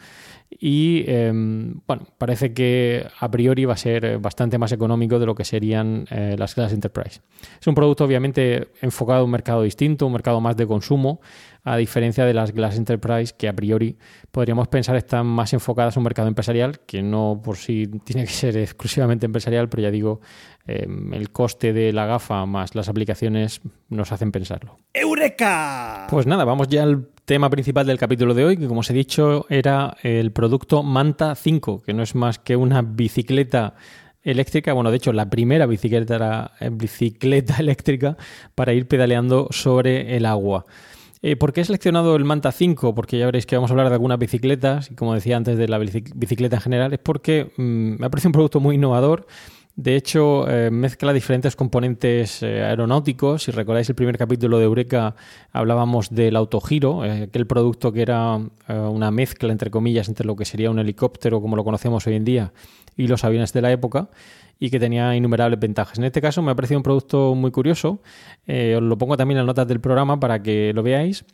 Y 0.50 1.04
eh, 1.08 1.32
bueno, 1.34 2.08
parece 2.18 2.54
que 2.54 3.08
a 3.20 3.30
priori 3.30 3.66
va 3.66 3.74
a 3.74 3.78
ser 3.78 4.20
bastante 4.20 4.58
más 4.58 4.72
económico 4.72 5.20
de 5.20 5.25
lo 5.25 5.36
que 5.36 5.44
serían 5.44 6.06
eh, 6.10 6.36
las 6.38 6.56
Glass 6.56 6.72
Enterprise. 6.72 7.22
Es 7.60 7.68
un 7.68 7.75
producto 7.75 8.06
obviamente 8.06 8.70
enfocado 8.82 9.22
a 9.22 9.24
un 9.24 9.32
mercado 9.32 9.64
distinto, 9.64 10.06
un 10.06 10.14
mercado 10.14 10.40
más 10.42 10.56
de 10.56 10.66
consumo, 10.68 11.20
a 11.64 11.78
diferencia 11.78 12.25
de 12.25 12.34
las 12.34 12.54
Glass 12.54 12.78
Enterprise 12.78 13.34
que 13.38 13.48
a 13.48 13.54
priori 13.54 13.98
podríamos 14.32 14.68
pensar 14.68 14.96
están 14.96 15.25
más 15.25 15.52
enfocadas 15.54 15.98
a 15.98 16.00
un 16.00 16.04
mercado 16.04 16.28
empresarial, 16.28 16.80
que 16.82 17.02
no 17.02 17.42
por 17.44 17.58
sí 17.58 17.88
tiene 18.04 18.25
que 18.25 18.32
ser 18.32 18.56
exclusivamente 18.58 19.25
empresarial, 19.25 19.68
pero 19.68 19.84
ya 19.84 19.92
digo, 19.92 20.22
eh, 20.68 20.88
el 21.12 21.32
coste 21.32 21.74
de 21.74 21.92
la 21.92 22.06
gafa 22.06 22.46
más 22.46 22.75
las 22.75 22.88
aplicaciones 22.88 23.62
nos 23.90 24.12
hacen 24.12 24.32
pensarlo. 24.32 24.78
¡Eureka! 24.94 26.08
Pues 26.10 26.28
nada, 26.28 26.46
vamos 26.46 26.68
ya 26.68 26.84
al 26.84 27.10
tema 27.25 27.50
principal 27.50 27.88
del 27.88 27.98
capítulo 27.98 28.34
de 28.34 28.46
hoy, 28.46 28.58
que 28.58 28.67
como 28.67 28.82
os 28.82 28.89
he 28.89 28.94
dicho 28.94 29.46
era 29.50 29.98
el 30.03 30.32
producto 30.32 30.84
Manta 30.84 31.34
5, 31.36 31.82
que 31.84 31.94
no 31.94 32.03
es 32.03 32.13
más 32.15 32.38
que 32.39 32.55
una 32.55 32.82
bicicleta 32.84 33.74
eléctrica, 34.24 34.74
bueno, 34.74 34.91
de 34.91 34.98
hecho 34.98 35.12
la 35.13 35.29
primera 35.29 35.65
bicicleta, 35.65 36.15
era- 36.15 36.51
eh, 36.60 36.70
bicicleta 36.72 37.55
eléctrica 37.60 38.17
para 38.53 38.74
ir 38.74 38.88
pedaleando 38.88 39.48
sobre 39.51 40.15
el 40.17 40.25
agua. 40.25 40.65
Eh, 41.22 41.36
¿Por 41.36 41.53
qué 41.53 41.62
he 41.62 41.65
seleccionado 41.65 42.15
el 42.15 42.25
Manta 42.25 42.51
5? 42.51 42.94
Porque 42.94 43.17
ya 43.17 43.25
veréis 43.25 43.48
que 43.48 43.55
vamos 43.55 43.72
a 43.72 43.74
hablar 43.74 43.88
de 43.89 43.94
algunas 43.96 44.20
bicicletas, 44.20 44.91
y 44.91 44.96
como 44.96 45.15
decía 45.15 45.38
antes 45.38 45.58
de 45.58 45.67
la 45.67 45.79
bici- 45.79 46.12
bicicleta 46.15 46.58
en 46.58 46.62
general, 46.62 46.94
es 46.94 47.00
porque 47.00 47.51
mm, 47.58 47.96
me 48.00 48.05
ha 48.05 48.10
parecido 48.10 48.29
un 48.29 48.34
producto 48.34 48.60
muy 48.60 48.75
innovador. 48.75 49.25
De 49.75 49.98
hecho, 49.98 50.50
eh, 50.50 50.72
mezcla 50.72 51.12
diferentes 51.12 51.58
componentes 51.58 52.41
eh, 52.41 52.63
aeronáuticos. 52.63 53.44
Si 53.44 53.51
recordáis 53.51 53.89
el 53.89 53.96
primer 53.96 54.17
capítulo 54.17 54.58
de 54.58 54.63
Eureka, 54.63 55.15
hablábamos 55.51 56.10
del 56.15 56.38
autogiro, 56.38 57.03
eh, 57.03 57.24
aquel 57.24 57.46
producto 57.46 57.91
que 57.91 58.01
era 58.01 58.39
una 58.70 59.12
mezcla, 59.12 59.51
entre 59.51 59.70
comillas, 59.70 60.08
entre 60.08 60.25
lo 60.25 60.38
que 60.38 60.46
sería 60.46 60.72
un 60.72 60.79
helicóptero, 60.79 61.41
como 61.41 61.58
lo 61.58 61.65
conocemos 61.65 62.08
hoy 62.08 62.15
en 62.15 62.24
día, 62.24 62.53
y 62.96 63.08
los 63.08 63.25
aviones 63.25 63.51
de 63.51 63.62
la 63.62 63.72
época, 63.72 64.10
y 64.58 64.70
que 64.70 64.79
tenía 64.79 65.13
innumerables 65.13 65.60
ventajas. 65.60 65.98
En 65.98 66.05
este 66.05 66.22
caso, 66.22 66.41
me 66.41 66.51
ha 66.51 66.55
parecido 66.55 66.79
un 66.79 66.84
producto 66.84 67.36
muy 67.36 67.51
curioso. 67.51 68.00
Os 68.48 68.82
lo 68.82 68.98
pongo 68.98 69.17
también 69.17 69.39
en 69.39 69.46
las 69.46 69.48
notas 69.48 69.67
del 69.67 69.82
programa 69.82 70.17
para 70.17 70.41
que 70.41 70.72
lo 70.74 70.84
veáis. 70.84 71.25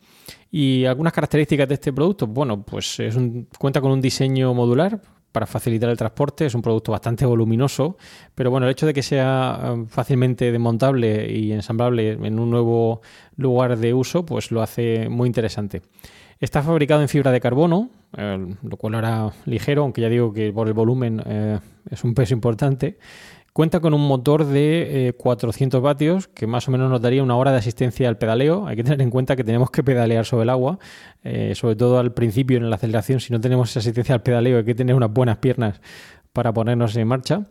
Y 0.50 0.86
algunas 0.86 1.14
características 1.14 1.68
de 1.68 1.76
este 1.76 1.94
producto, 1.94 2.26
bueno, 2.26 2.64
pues 2.64 3.00
es 3.00 3.16
un- 3.16 3.48
cuenta 3.60 3.80
con 3.80 3.92
un 3.92 4.02
diseño 4.02 4.52
modular 4.56 5.00
para 5.32 5.46
facilitar 5.46 5.90
el 5.90 5.98
transporte, 5.98 6.46
es 6.46 6.56
un 6.56 6.62
producto 6.62 6.92
bastante 6.92 7.26
voluminoso, 7.26 7.98
pero 8.36 8.52
bueno, 8.52 8.66
el 8.66 8.72
hecho 8.72 8.86
de 8.86 8.94
que 8.94 9.04
sea 9.04 9.60
eh, 9.64 9.86
fácilmente 9.88 10.52
desmontable 10.52 11.32
y 11.32 11.52
ensamblable 11.52 12.12
en 12.12 12.40
un 12.40 12.50
nuevo 12.50 13.02
lugar 13.38 13.78
de 13.78 13.94
uso, 13.94 14.26
pues 14.26 14.52
lo 14.52 14.62
hace 14.62 15.10
muy 15.10 15.28
interesante. 15.28 15.82
Está 16.40 16.64
fabricado 16.64 17.02
en 17.02 17.08
fibra 17.08 17.32
de 17.32 17.40
carbono, 17.40 17.92
eh, 18.18 18.56
lo 18.64 18.78
cual 18.78 18.96
hará 18.96 19.32
ligero, 19.46 19.84
aunque 19.84 20.02
ya 20.02 20.10
digo 20.10 20.34
que 20.34 20.52
por 20.52 20.68
el 20.68 20.74
volumen 20.74 21.22
eh, 21.26 21.60
es 21.90 22.04
un 22.04 22.16
peso 22.16 22.34
importante. 22.34 22.98
Cuenta 23.54 23.82
con 23.82 23.94
un 23.94 24.08
motor 24.08 24.46
de 24.46 25.10
eh, 25.10 25.14
400 25.14 25.82
vatios 25.82 26.30
que 26.30 26.48
más 26.48 26.70
o 26.70 26.72
menos 26.72 26.90
nos 26.90 27.02
daría 27.02 27.22
una 27.22 27.36
hora 27.36 27.52
de 27.52 27.58
asistencia 27.58 28.08
al 28.08 28.18
pedaleo. 28.18 28.66
Hay 28.66 28.78
que 28.78 28.84
tener 28.84 29.02
en 29.02 29.10
cuenta 29.10 29.36
que 29.36 29.44
tenemos 29.44 29.70
que 29.72 29.84
pedalear 29.84 30.26
sobre 30.26 30.44
el 30.44 30.50
agua, 30.50 30.80
eh, 31.24 31.54
sobre 31.54 31.76
todo 31.76 32.00
al 32.00 32.14
principio 32.14 32.58
en 32.58 32.70
la 32.70 32.78
aceleración. 32.78 33.20
Si 33.20 33.34
no 33.34 33.42
tenemos 33.42 33.70
esa 33.70 33.80
asistencia 33.80 34.16
al 34.16 34.24
pedaleo, 34.24 34.60
hay 34.60 34.64
que 34.64 34.74
tener 34.74 34.96
unas 34.96 35.12
buenas 35.12 35.38
piernas 35.40 35.82
para 36.32 36.54
ponernos 36.54 36.96
en 36.96 37.06
marcha. 37.10 37.48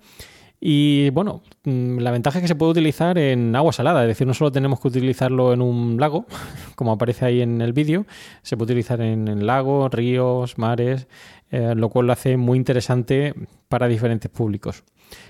Y 0.58 1.10
bueno, 1.10 1.42
mm, 1.64 1.98
la 1.98 2.10
ventaja 2.10 2.38
es 2.38 2.42
que 2.42 2.48
se 2.48 2.54
puede 2.54 2.72
utilizar 2.72 3.18
en 3.18 3.54
agua 3.54 3.72
salada, 3.72 4.02
es 4.02 4.08
decir, 4.08 4.26
no 4.26 4.32
solo 4.32 4.52
tenemos 4.52 4.80
que 4.80 4.88
utilizarlo 4.88 5.52
en 5.52 5.60
un 5.60 5.98
lago, 6.00 6.24
como 6.76 6.92
aparece 6.92 7.26
ahí 7.26 7.42
en 7.42 7.60
el 7.60 7.74
vídeo, 7.74 8.06
se 8.42 8.56
puede 8.56 8.72
utilizar 8.72 9.02
en, 9.02 9.28
en 9.28 9.46
lagos, 9.46 9.92
ríos, 9.92 10.56
mares, 10.56 11.08
eh, 11.50 11.74
lo 11.74 11.88
cual 11.90 12.06
lo 12.06 12.12
hace 12.12 12.36
muy 12.36 12.56
interesante 12.56 13.34
para 13.68 13.88
diferentes 13.88 14.30
públicos. 14.30 14.84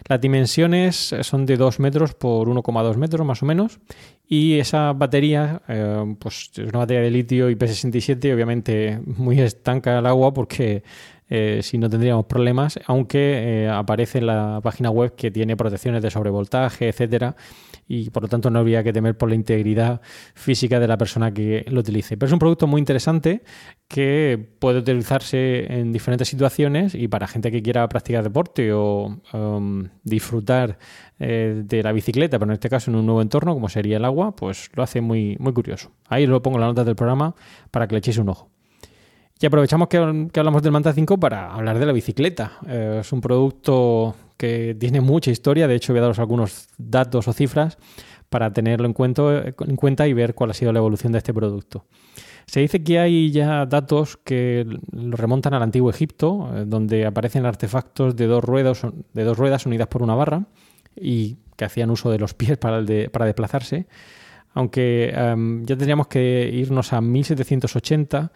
Las 0.09 0.21
dimensiones 0.21 1.15
son 1.23 1.47
de 1.47 1.57
2 1.57 1.81
metros 1.81 2.15
por 2.15 2.49
1,2 2.49 2.97
metros 2.97 3.27
más 3.27 3.43
o 3.43 3.47
menos 3.47 3.81
y 4.27 4.59
esa 4.59 4.93
batería 4.93 5.63
eh, 5.69 6.15
pues 6.19 6.51
es 6.55 6.69
una 6.69 6.79
batería 6.81 7.03
de 7.03 7.11
litio 7.11 7.51
IP67 7.51 8.33
obviamente 8.33 9.01
muy 9.05 9.41
estanca 9.41 9.99
al 9.99 10.07
agua 10.07 10.33
porque 10.33 10.85
eh, 11.31 11.61
si 11.63 11.79
no 11.79 11.89
tendríamos 11.89 12.27
problemas, 12.27 12.79
aunque 12.87 13.63
eh, 13.63 13.69
aparece 13.69 14.19
en 14.19 14.27
la 14.27 14.61
página 14.63 14.91
web 14.91 15.15
que 15.15 15.31
tiene 15.31 15.57
protecciones 15.57 16.03
de 16.03 16.11
sobrevoltaje, 16.11 16.89
etcétera, 16.89 17.37
y 17.87 18.11
por 18.11 18.25
lo 18.25 18.29
tanto 18.29 18.51
no 18.51 18.59
habría 18.59 18.83
que 18.83 18.93
temer 18.93 19.17
por 19.17 19.29
la 19.29 19.37
integridad 19.37 20.01
física 20.35 20.81
de 20.81 20.89
la 20.89 20.99
persona 20.99 21.33
que 21.33 21.65
lo 21.69 21.81
utilice. 21.81 22.17
Pero 22.17 22.27
es 22.27 22.33
un 22.33 22.41
producto 22.41 22.67
muy 22.67 22.81
interesante 22.81 23.43
que 23.87 24.45
puede 24.59 24.81
utilizarse 24.81 25.73
en 25.73 25.93
diferentes 25.93 26.29
situaciones 26.29 26.95
y 26.95 27.09
para 27.09 27.29
gente 27.29 27.51
que 27.51 27.63
quiera 27.63 27.89
practicar 27.89 28.25
deporte 28.25 28.73
o 28.73 29.21
um, 29.33 29.89
disfrutar 30.03 30.79
eh, 31.21 31.63
de 31.65 31.83
la 31.83 31.93
bicicleta, 31.93 32.39
pero 32.39 32.51
en 32.51 32.55
este 32.55 32.69
caso 32.69 32.91
en 32.91 32.97
un 32.97 33.07
nuevo 33.07 33.23
entorno 33.23 33.55
como 33.55 33.69
sería 33.69 33.99
el 33.99 34.05
agua, 34.05 34.35
pues 34.35 34.71
lo 34.75 34.83
hace 34.83 35.01
muy, 35.01 35.37
muy 35.39 35.53
curioso. 35.53 35.93
Ahí 36.09 36.27
lo 36.27 36.43
pongo 36.43 36.57
en 36.57 36.63
las 36.63 36.71
notas 36.71 36.87
del 36.87 36.97
programa 36.97 37.35
para 37.71 37.87
que 37.87 37.95
le 37.95 37.99
echéis 37.99 38.19
un 38.19 38.29
ojo. 38.31 38.51
Y 39.41 39.47
aprovechamos 39.47 39.89
que, 39.89 39.97
hablamos 39.97 40.63
del 40.63 40.73
Manta 40.73 40.93
5 40.93 41.19
para 41.19 41.55
hablar 41.55 41.79
de 41.79 41.87
la 41.87 41.93
bicicleta. 41.93 42.59
Eh, 42.69 42.99
es 43.01 43.11
un 43.11 43.23
producto 43.23 44.15
que 44.37 44.77
tiene 44.79 45.01
mucha 45.01 45.31
historia, 45.31 45.67
de 45.67 45.77
hecho 45.77 45.95
voy 45.95 45.99
a 45.99 46.03
daros 46.03 46.19
algunos 46.19 46.69
datos 46.77 47.27
o 47.27 47.33
cifras 47.33 47.79
para 48.29 48.53
tenerlo 48.53 48.87
en 48.87 48.93
cuenta, 48.93 49.45
en 49.67 49.77
cuenta 49.77 50.07
y 50.07 50.13
ver 50.13 50.35
cuál 50.35 50.51
ha 50.51 50.55
sido 50.55 50.73
la 50.75 50.79
evolución 50.79 51.13
de 51.13 51.19
este 51.19 51.33
producto. 51.33 51.87
Se 52.47 52.61
dice 52.61 52.83
que 52.83 52.99
hay 52.99 53.31
ya 53.31 53.65
datos 53.65 54.19
que 54.19 54.67
lo 54.93 55.17
remontan 55.17 55.55
al 55.55 55.63
antiguo 55.63 55.89
Egipto, 55.89 56.51
eh, 56.55 56.65
donde 56.67 57.07
aparecen 57.07 57.47
artefactos 57.47 58.17
de 58.17 58.27
dos, 58.27 58.45
ruedas, 58.45 58.83
de 59.15 59.25
dos 59.25 59.39
ruedas 59.39 59.65
unidas 59.65 59.89
por 59.89 60.03
una 60.03 60.15
barra 60.15 60.45
y 60.95 61.39
que 61.57 61.65
hacían 61.65 61.91
uso 61.91 62.11
de 62.11 62.19
los 62.19 62.35
pies 62.35 62.59
para, 62.59 62.85
para 63.11 63.25
desplazarse. 63.25 63.87
Aunque 64.53 65.13
em, 65.15 65.65
ya 65.65 65.77
tendríamos 65.77 66.09
que 66.09 66.51
irnos 66.53 66.93
a 66.93 67.01
1780, 67.01 68.33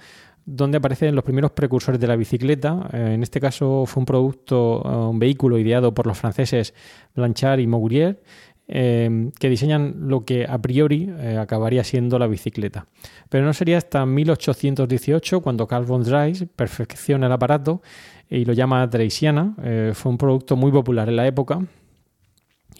donde 0.47 0.79
aparecen 0.79 1.15
los 1.15 1.25
primeros 1.25 1.53
precursores 1.53 2.01
de 2.01 2.07
la 2.07 2.17
bicicleta. 2.17 2.89
Eh, 2.93 3.13
en 3.15 3.23
este 3.23 3.41
caso 3.41 3.85
fue 3.87 4.01
un 4.01 4.07
producto, 4.07 4.83
eh, 4.85 4.89
un 5.11 5.19
vehículo 5.19 5.59
ideado 5.59 5.95
por 5.95 6.07
los 6.07 6.19
franceses 6.19 6.75
Blanchard 7.15 7.61
y 7.61 7.67
Mourier, 7.67 8.23
eh, 8.67 9.31
que 9.39 9.49
diseñan 9.49 10.09
lo 10.09 10.25
que 10.25 10.47
a 10.49 10.59
priori 10.59 11.11
acabaría 11.39 11.85
siendo 11.85 12.19
la 12.19 12.27
bicicleta. 12.27 12.87
Pero 13.29 13.45
no 13.45 13.53
sería 13.53 13.79
hasta 13.79 14.05
1818 14.07 15.41
cuando 15.41 15.67
Carl 15.67 15.85
von 15.85 16.03
Drais 16.03 16.45
perfecciona 16.57 17.27
el 17.27 17.33
aparato 17.33 17.83
y 18.31 18.45
lo 18.45 18.55
llama 18.55 18.87
Dreisiana. 18.87 19.55
Fue 19.93 20.11
un 20.11 20.17
producto 20.17 20.57
muy 20.57 20.73
popular 20.73 21.11
en 21.11 21.17
la 21.17 21.27
época 21.27 21.61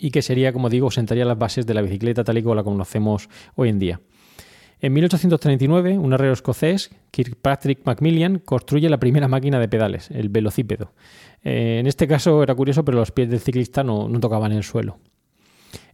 y 0.01 0.11
que 0.11 0.23
sería, 0.23 0.55
como 0.55 0.71
digo, 0.71 0.91
sentaría 0.91 1.27
las 1.27 1.39
bases 1.39 1.67
de 1.67 1.75
la 1.75 1.83
bicicleta 1.83 2.25
tal 2.25 2.39
y 2.39 2.43
como 2.43 2.55
la 2.55 2.65
conocemos 2.65 3.29
hoy 3.55 3.69
en 3.69 3.79
día. 3.79 4.01
En 4.85 4.93
1839, 4.93 5.97
un 5.97 6.13
herrero 6.13 6.35
escocés, 6.35 6.91
Kirkpatrick 7.11 7.87
Macmillan, 7.87 8.39
construye 8.39 8.91
la 8.91 8.99
primera 8.99 9.29
máquina 9.29 9.59
de 9.59 9.67
pedales, 9.67 10.11
el 10.11 10.29
velocípedo. 10.29 10.93
Eh, 11.43 11.79
en 11.81 11.87
este 11.87 12.07
caso 12.07 12.43
era 12.43 12.55
curioso, 12.55 12.85
pero 12.85 12.99
los 12.99 13.11
pies 13.11 13.31
del 13.31 13.41
ciclista 13.41 13.83
no, 13.83 14.11
no 14.11 14.21
tocaban 14.21 14.53
el 14.53 14.63
suelo. 14.63 14.99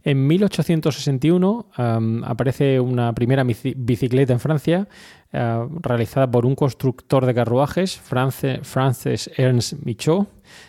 En 0.03 0.27
1861 0.27 1.67
um, 1.77 2.23
aparece 2.25 2.81
una 2.81 3.13
primera 3.13 3.45
bici- 3.45 3.75
bicicleta 3.77 4.33
en 4.33 4.41
Francia 4.41 4.89
uh, 5.31 5.69
realizada 5.79 6.29
por 6.29 6.45
un 6.45 6.55
constructor 6.55 7.25
de 7.25 7.33
carruajes, 7.33 7.97
France, 7.97 8.59
Ernst 9.37 9.73
Michaud, 9.85 10.25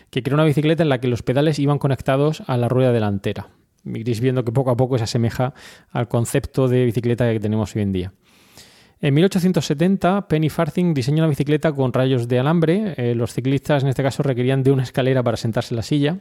que 0.09 0.23
creó 0.23 0.35
una 0.35 0.45
bicicleta 0.45 0.83
en 0.83 0.87
la 0.87 1.01
que 1.01 1.09
los 1.09 1.23
pedales 1.23 1.59
iban 1.59 1.77
conectados 1.77 2.41
a 2.47 2.55
la 2.55 2.69
rueda 2.69 2.93
delantera. 2.93 3.49
Iréis 3.85 4.19
viendo 4.19 4.43
que 4.43 4.51
poco 4.51 4.71
a 4.71 4.77
poco 4.77 4.97
se 4.97 5.03
asemeja 5.03 5.53
al 5.91 6.07
concepto 6.07 6.67
de 6.67 6.85
bicicleta 6.85 7.31
que 7.31 7.39
tenemos 7.39 7.75
hoy 7.75 7.81
en 7.81 7.91
día. 7.91 8.13
En 9.03 9.13
1870, 9.15 10.29
Penny 10.29 10.47
Farthing 10.47 10.93
diseñó 10.93 11.17
una 11.17 11.27
bicicleta 11.27 11.73
con 11.73 11.91
rayos 11.91 12.29
de 12.29 12.39
alambre. 12.39 12.93
Eh, 12.95 13.15
los 13.15 13.33
ciclistas 13.33 13.83
en 13.83 13.89
este 13.89 14.01
caso 14.01 14.23
requerían 14.23 14.63
de 14.63 14.71
una 14.71 14.83
escalera 14.83 15.21
para 15.21 15.35
sentarse 15.35 15.73
en 15.73 15.75
la 15.75 15.83
silla. 15.83 16.19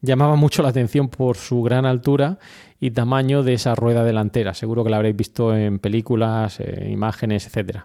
Llamaba 0.00 0.36
mucho 0.36 0.62
la 0.62 0.68
atención 0.68 1.08
por 1.08 1.36
su 1.36 1.60
gran 1.62 1.86
altura 1.86 2.38
y 2.78 2.92
tamaño 2.92 3.42
de 3.42 3.54
esa 3.54 3.74
rueda 3.74 4.04
delantera. 4.04 4.54
Seguro 4.54 4.84
que 4.84 4.90
la 4.90 4.98
habréis 4.98 5.16
visto 5.16 5.56
en 5.56 5.80
películas, 5.80 6.60
eh, 6.60 6.88
imágenes, 6.92 7.48
etc. 7.48 7.78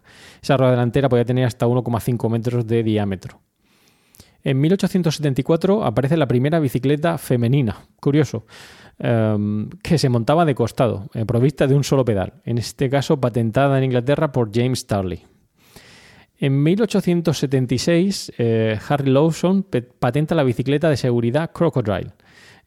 Esa 0.44 0.58
rueda 0.58 0.74
delantera 0.74 1.10
podía 1.10 1.26
tener 1.26 1.46
hasta 1.46 1.66
1,5 1.66 2.30
metros 2.30 2.68
de 2.68 2.84
diámetro. 2.84 3.42
En 4.44 4.62
1874 4.62 5.84
aparece 5.84 6.18
la 6.18 6.28
primera 6.28 6.60
bicicleta 6.60 7.18
femenina. 7.18 7.78
Curioso. 8.00 8.46
Um, 8.98 9.72
que 9.84 9.98
se 9.98 10.08
montaba 10.08 10.46
de 10.46 10.56
costado, 10.56 11.10
eh, 11.14 11.26
provista 11.26 11.68
de 11.68 11.76
un 11.76 11.84
solo 11.84 12.06
pedal, 12.06 12.36
en 12.46 12.58
este 12.58 12.90
caso 12.90 13.20
patentada 13.20 13.78
en 13.78 13.84
Inglaterra 13.84 14.32
por 14.32 14.52
James 14.54 14.80
Starley. 14.80 15.22
En 16.38 16.64
1876, 16.64 18.32
eh, 18.38 18.80
Harry 18.88 19.12
Lawson 19.12 19.66
patenta 20.00 20.34
la 20.34 20.44
bicicleta 20.44 20.90
de 20.90 20.96
seguridad 20.96 21.52
Crocodile. 21.52 22.14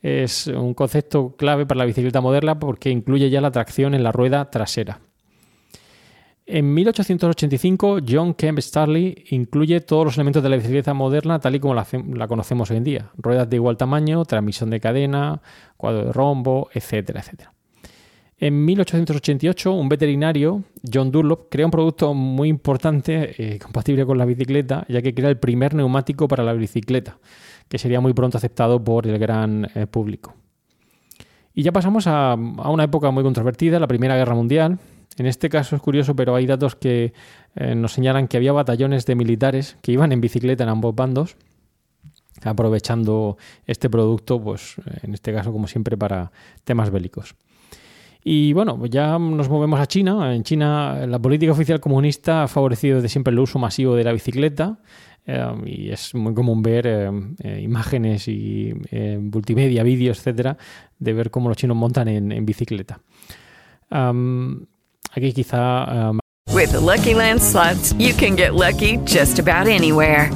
Es 0.03 0.49
un 0.49 0.75
concepto 0.75 1.35
clave 1.35 1.65
para 1.65 1.79
la 1.79 1.85
bicicleta 1.87 2.21
moderna 2.21 2.59
porque 2.59 2.91
incluye 2.91 3.31
ya 3.31 3.41
la 3.41 3.51
tracción 3.51 3.95
en 3.95 4.03
la 4.03 4.13
rueda 4.13 4.51
trasera. 4.51 5.01
En 6.51 6.73
1885, 6.73 7.99
John 8.09 8.33
Kemp 8.33 8.59
Starley 8.61 9.27
incluye 9.29 9.83
todos 9.83 10.07
los 10.07 10.17
elementos 10.17 10.43
de 10.43 10.49
la 10.49 10.57
bicicleta 10.57 10.95
moderna 10.95 11.39
tal 11.39 11.55
y 11.55 11.61
como 11.61 11.75
la, 11.75 12.27
conocemos 12.27 12.71
hoy 12.71 12.79
en 12.79 12.85
día. 12.85 13.11
Ruedas 13.19 13.51
de 13.51 13.57
igual 13.57 13.77
tamaño, 13.77 14.25
transmisión 14.25 14.71
de 14.71 14.81
cadena, 14.81 15.43
cuadro 15.77 16.07
de 16.07 16.13
rombo, 16.15 16.71
etcétera, 16.73 17.21
etcétera. 17.21 17.53
En 18.39 18.65
1888, 18.65 19.73
un 19.75 19.91
veterinario, 19.91 20.65
John 20.91 21.11
Dunlop, 21.11 21.51
crea 21.51 21.67
un 21.67 21.71
producto 21.71 22.15
muy 22.15 22.49
importante, 22.49 23.35
eh, 23.37 23.59
compatible 23.59 24.07
con 24.07 24.17
la 24.17 24.25
bicicleta, 24.25 24.87
ya 24.89 25.03
que 25.03 25.13
crea 25.13 25.29
el 25.29 25.37
primer 25.37 25.75
neumático 25.75 26.29
para 26.29 26.45
la 26.45 26.55
bicicleta, 26.55 27.19
que 27.69 27.77
sería 27.77 28.01
muy 28.01 28.15
pronto 28.15 28.39
aceptado 28.39 28.83
por 28.83 29.07
el 29.07 29.19
gran 29.19 29.69
eh, 29.75 29.87
público. 29.87 30.35
Y 31.53 31.63
ya 31.63 31.73
pasamos 31.73 32.07
a 32.07 32.37
una 32.37 32.85
época 32.85 33.11
muy 33.11 33.23
controvertida, 33.23 33.79
la 33.79 33.87
Primera 33.87 34.17
Guerra 34.17 34.35
Mundial. 34.35 34.79
En 35.19 35.27
este 35.27 35.49
caso 35.49 35.77
es 35.77 35.83
curioso, 35.83 36.15
pero 36.15 36.35
hay 36.35 36.47
datos 36.47 36.75
que 36.77 37.13
eh, 37.57 37.75
nos 37.75 37.93
señalan 37.93 38.29
que 38.29 38.37
había 38.37 38.53
batallones 38.53 39.07
de 39.07 39.15
militares 39.15 39.77
que 39.83 39.93
iban 39.93 40.13
en 40.13 40.21
bicicleta 40.21 40.65
en 40.65 40.71
ambos 40.71 40.95
bandos, 40.95 41.37
aprovechando 42.43 43.37
este 43.67 43.91
producto, 43.91 44.41
pues 44.41 44.77
en 45.03 45.15
este 45.15 45.33
caso, 45.33 45.53
como 45.53 45.67
siempre, 45.67 45.97
para 45.97 46.31
temas 46.65 46.91
bélicos. 46.91 47.35
Y 48.23 48.53
bueno, 48.53 48.79
pues 48.79 48.91
ya 48.91 49.19
nos 49.19 49.49
movemos 49.49 49.81
a 49.81 49.87
China. 49.87 50.35
En 50.35 50.43
China 50.43 51.07
la 51.07 51.19
política 51.19 51.53
oficial 51.53 51.81
comunista 51.81 52.43
ha 52.43 52.49
favorecido 52.49 52.97
desde 52.97 53.09
siempre 53.09 53.33
el 53.33 53.39
uso 53.39 53.59
masivo 53.59 53.95
de 53.95 54.05
la 54.05 54.13
bicicleta 54.13 54.79
eh, 55.27 55.55
y 55.67 55.91
es 55.91 56.15
muy 56.15 56.35
común 56.35 56.63
ver 56.63 56.87
eh, 56.87 57.11
eh, 57.45 57.61
imágenes 57.63 58.27
y 58.29 58.75
eh, 58.91 59.19
multimedia, 59.19 59.83
vídeos, 59.83 60.19
etcétera, 60.19 60.57
de 60.99 61.13
ver 61.13 61.31
cómo 61.31 61.49
los 61.49 61.57
chinos 61.59 61.77
montan 61.77 62.09
en, 62.09 62.47
bicicleta. 62.47 63.01
Aquí 65.17 65.33
quizá 65.33 65.89
am, 65.89 66.19
With 66.53 66.73
the 66.73 66.81
Lucky 66.81 67.15
Land 67.15 67.41
slots, 67.43 67.93
you 67.93 68.13
can 68.15 68.35
get 68.35 68.55
lucky 68.55 68.97
just 69.05 69.39
about 69.39 69.69
anywhere. 69.69 70.31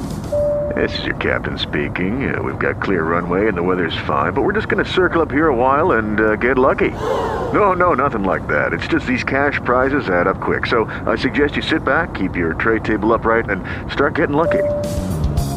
This 0.75 0.97
is 0.99 1.05
your 1.05 1.15
captain 1.17 1.57
speaking. 1.57 2.33
Uh, 2.33 2.41
we've 2.41 2.57
got 2.57 2.81
clear 2.81 3.03
runway 3.03 3.47
and 3.47 3.57
the 3.57 3.61
weather's 3.61 3.97
fine, 4.07 4.33
but 4.33 4.41
we're 4.43 4.53
just 4.53 4.69
going 4.69 4.83
to 4.83 4.89
circle 4.89 5.21
up 5.21 5.29
here 5.29 5.47
a 5.47 5.55
while 5.55 5.93
and 5.93 6.19
uh, 6.19 6.35
get 6.37 6.57
lucky. 6.57 6.91
No, 6.91 7.73
no, 7.73 7.93
nothing 7.93 8.23
like 8.23 8.47
that. 8.47 8.73
It's 8.73 8.87
just 8.87 9.05
these 9.05 9.23
cash 9.23 9.59
prizes 9.65 10.07
add 10.07 10.27
up 10.27 10.39
quick. 10.39 10.65
So 10.65 10.85
I 11.05 11.15
suggest 11.17 11.57
you 11.57 11.61
sit 11.61 11.83
back, 11.83 12.15
keep 12.15 12.35
your 12.35 12.53
tray 12.53 12.79
table 12.79 13.13
upright, 13.13 13.49
and 13.49 13.61
start 13.91 14.15
getting 14.15 14.35
lucky. 14.35 14.63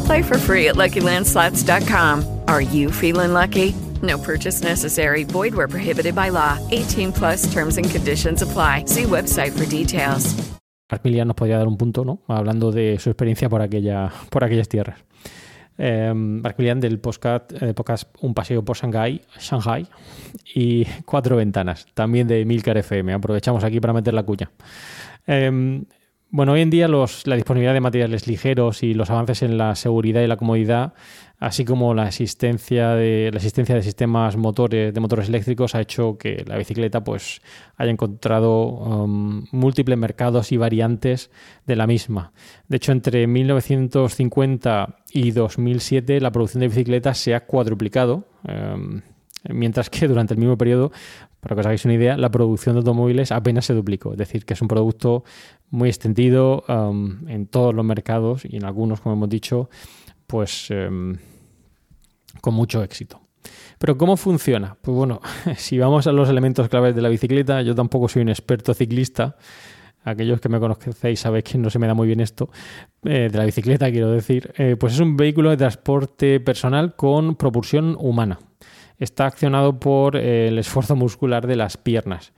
Play 0.06 0.22
for 0.22 0.36
free 0.38 0.68
at 0.68 0.74
LuckyLandSlots.com. 0.74 2.40
Are 2.48 2.60
you 2.60 2.90
feeling 2.90 3.32
lucky? 3.32 3.74
No 4.02 4.18
purchase 4.18 4.62
necessary. 4.62 5.24
Void 5.24 5.54
where 5.54 5.68
prohibited 5.68 6.14
by 6.14 6.30
law. 6.30 6.58
18 6.70 7.12
plus 7.12 7.42
terms 7.52 7.76
and 7.78 7.90
conditions 7.90 8.42
apply. 8.42 8.84
See 8.86 9.04
website 9.04 9.52
for 9.52 9.64
details. 9.68 10.34
Mark 10.90 11.02
Milian 11.04 11.26
nos 11.26 11.34
podría 11.36 11.58
dar 11.58 11.66
un 11.66 11.76
punto, 11.76 12.04
¿no? 12.04 12.20
Hablando 12.28 12.70
de 12.70 12.98
su 13.00 13.10
experiencia 13.10 13.48
por, 13.48 13.60
aquella, 13.60 14.12
por 14.30 14.44
aquellas 14.44 14.68
tierras. 14.68 15.00
Eh, 15.78 16.12
Mark 16.14 16.54
Milian 16.58 16.80
del 16.80 17.00
podcast, 17.00 17.52
eh, 17.60 17.74
podcast 17.74 18.08
Un 18.20 18.32
paseo 18.34 18.64
por 18.64 18.76
Shanghai, 18.76 19.20
Shanghai 19.40 19.86
y 20.54 20.84
Cuatro 21.04 21.36
Ventanas, 21.36 21.86
también 21.92 22.28
de 22.28 22.44
Milcar 22.44 22.76
FM. 22.78 23.12
Aprovechamos 23.14 23.64
aquí 23.64 23.80
para 23.80 23.92
meter 23.92 24.14
la 24.14 24.22
cuña. 24.22 24.50
Eh, 25.26 25.82
bueno, 26.30 26.52
hoy 26.52 26.60
en 26.62 26.70
día 26.70 26.86
los- 26.88 27.26
la 27.26 27.34
disponibilidad 27.34 27.74
de 27.74 27.80
materiales 27.80 28.26
ligeros 28.26 28.82
y 28.82 28.94
los 28.94 29.10
avances 29.10 29.42
en 29.42 29.58
la 29.58 29.74
seguridad 29.74 30.22
y 30.22 30.26
la 30.28 30.36
comodidad, 30.36 30.94
así 31.38 31.64
como 31.64 31.94
la 31.94 32.06
existencia 32.06 32.90
de, 32.90 33.30
la 33.32 33.36
existencia 33.36 33.74
de 33.74 33.82
sistemas 33.82 34.36
motores, 34.36 34.92
de 34.92 35.00
motores 35.00 35.28
eléctricos, 35.28 35.74
ha 35.74 35.80
hecho 35.80 36.16
que 36.18 36.44
la 36.46 36.56
bicicleta 36.56 37.04
pues, 37.04 37.42
haya 37.76 37.90
encontrado 37.90 38.66
um, 38.68 39.46
múltiples 39.52 39.98
mercados 39.98 40.52
y 40.52 40.56
variantes 40.56 41.30
de 41.66 41.76
la 41.76 41.86
misma. 41.86 42.32
De 42.68 42.76
hecho, 42.78 42.92
entre 42.92 43.26
1950 43.26 44.96
y 45.12 45.30
2007 45.30 46.20
la 46.20 46.30
producción 46.30 46.60
de 46.60 46.68
bicicletas 46.68 47.18
se 47.18 47.34
ha 47.34 47.44
cuadruplicado. 47.46 48.24
um, 48.48 49.02
Mientras 49.48 49.90
que 49.90 50.08
durante 50.08 50.34
el 50.34 50.40
mismo 50.40 50.58
periodo, 50.58 50.90
para 51.40 51.54
que 51.54 51.60
os 51.60 51.66
hagáis 51.66 51.84
una 51.84 51.94
idea, 51.94 52.16
la 52.16 52.30
producción 52.30 52.74
de 52.74 52.78
automóviles 52.78 53.30
apenas 53.30 53.66
se 53.66 53.74
duplicó. 53.74 54.12
Es 54.12 54.18
decir, 54.18 54.44
que 54.44 54.54
es 54.54 54.62
un 54.62 54.68
producto 54.68 55.22
muy 55.70 55.88
extendido 55.88 56.64
um, 56.68 57.28
en 57.28 57.46
todos 57.46 57.74
los 57.74 57.84
mercados 57.84 58.44
y 58.44 58.56
en 58.56 58.64
algunos, 58.64 59.00
como 59.00 59.14
hemos 59.14 59.28
dicho, 59.28 59.70
pues 60.26 60.70
um, 60.70 61.14
con 62.40 62.54
mucho 62.54 62.82
éxito. 62.82 63.20
Pero 63.78 63.96
¿cómo 63.96 64.16
funciona? 64.16 64.76
Pues 64.80 64.96
bueno, 64.96 65.20
si 65.56 65.78
vamos 65.78 66.06
a 66.06 66.12
los 66.12 66.28
elementos 66.28 66.68
claves 66.68 66.94
de 66.94 67.02
la 67.02 67.08
bicicleta, 67.08 67.62
yo 67.62 67.74
tampoco 67.74 68.08
soy 68.08 68.22
un 68.22 68.28
experto 68.28 68.74
ciclista. 68.74 69.36
Aquellos 70.04 70.40
que 70.40 70.48
me 70.48 70.60
conocéis 70.60 71.20
sabéis 71.20 71.44
que 71.44 71.58
no 71.58 71.68
se 71.68 71.78
me 71.80 71.86
da 71.88 71.94
muy 71.94 72.06
bien 72.06 72.20
esto, 72.20 72.48
eh, 73.04 73.28
de 73.30 73.38
la 73.38 73.44
bicicleta 73.44 73.90
quiero 73.90 74.10
decir. 74.10 74.52
Eh, 74.56 74.76
pues 74.78 74.94
es 74.94 75.00
un 75.00 75.16
vehículo 75.16 75.50
de 75.50 75.56
transporte 75.56 76.38
personal 76.40 76.94
con 76.94 77.34
propulsión 77.34 77.96
humana 77.98 78.38
está 78.98 79.26
accionado 79.26 79.78
por 79.78 80.16
eh, 80.16 80.48
el 80.48 80.58
esfuerzo 80.58 80.96
muscular 80.96 81.46
de 81.46 81.56
las 81.56 81.76
piernas. 81.76 82.32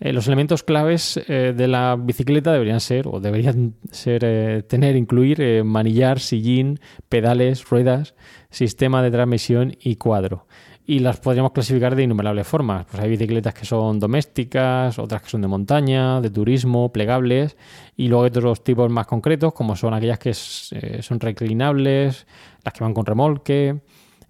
Eh, 0.00 0.12
los 0.12 0.26
elementos 0.28 0.62
claves 0.62 1.20
eh, 1.28 1.52
de 1.56 1.68
la 1.68 1.96
bicicleta 1.98 2.52
deberían 2.52 2.80
ser, 2.80 3.08
o 3.08 3.20
deberían 3.20 3.74
ser, 3.90 4.22
eh, 4.24 4.62
tener, 4.62 4.96
incluir 4.96 5.64
manillar, 5.64 6.20
sillín, 6.20 6.80
pedales, 7.08 7.68
ruedas, 7.68 8.14
sistema 8.50 9.02
de 9.02 9.10
transmisión 9.10 9.76
y 9.80 9.96
cuadro. 9.96 10.46
Y 10.86 11.00
las 11.00 11.20
podríamos 11.20 11.52
clasificar 11.52 11.94
de 11.96 12.04
innumerables 12.04 12.46
formas. 12.46 12.86
Pues 12.86 13.02
hay 13.02 13.10
bicicletas 13.10 13.52
que 13.52 13.66
son 13.66 13.98
domésticas, 13.98 14.98
otras 14.98 15.20
que 15.22 15.28
son 15.28 15.42
de 15.42 15.48
montaña, 15.48 16.20
de 16.22 16.30
turismo, 16.30 16.90
plegables, 16.92 17.56
y 17.96 18.08
luego 18.08 18.24
hay 18.24 18.28
otros 18.28 18.64
tipos 18.64 18.90
más 18.90 19.06
concretos, 19.06 19.52
como 19.52 19.76
son 19.76 19.92
aquellas 19.92 20.18
que 20.18 20.32
son 20.32 21.20
reclinables, 21.20 22.26
las 22.64 22.72
que 22.72 22.84
van 22.84 22.94
con 22.94 23.04
remolque, 23.04 23.80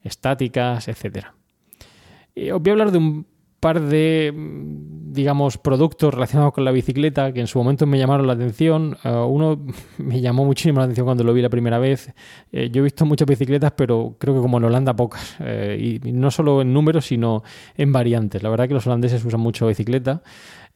estáticas. 0.02 0.88
Eh, 0.88 2.52
os 2.52 2.62
voy 2.62 2.70
a 2.70 2.72
hablar 2.72 2.90
de 2.92 2.98
un 2.98 3.26
par 3.60 3.80
de, 3.80 4.32
digamos, 4.34 5.58
productos 5.58 6.14
relacionados 6.14 6.52
con 6.52 6.64
la 6.64 6.70
bicicleta 6.70 7.32
que 7.32 7.40
en 7.40 7.46
su 7.46 7.58
momento 7.58 7.86
me 7.86 7.98
llamaron 7.98 8.26
la 8.26 8.34
atención. 8.34 8.96
Eh, 9.02 9.10
uno 9.10 9.60
me 9.98 10.20
llamó 10.20 10.44
muchísimo 10.44 10.78
la 10.78 10.84
atención 10.84 11.06
cuando 11.06 11.24
lo 11.24 11.32
vi 11.32 11.42
la 11.42 11.48
primera 11.48 11.78
vez. 11.78 12.12
Eh, 12.52 12.70
yo 12.70 12.80
he 12.80 12.84
visto 12.84 13.04
muchas 13.04 13.26
bicicletas, 13.26 13.72
pero 13.72 14.16
creo 14.18 14.34
que 14.34 14.40
como 14.40 14.58
en 14.58 14.64
Holanda 14.64 14.94
pocas. 14.94 15.36
Eh, 15.40 16.00
y, 16.04 16.12
no 16.12 16.30
solo 16.30 16.62
en 16.62 16.72
números, 16.72 17.06
sino 17.06 17.42
en 17.76 17.92
variantes. 17.92 18.42
La 18.42 18.50
verdad 18.50 18.68
que 18.68 18.74
los 18.74 18.86
holandeses 18.86 19.24
usan 19.24 19.40
mucho 19.40 19.66
bicicleta. 19.66 20.22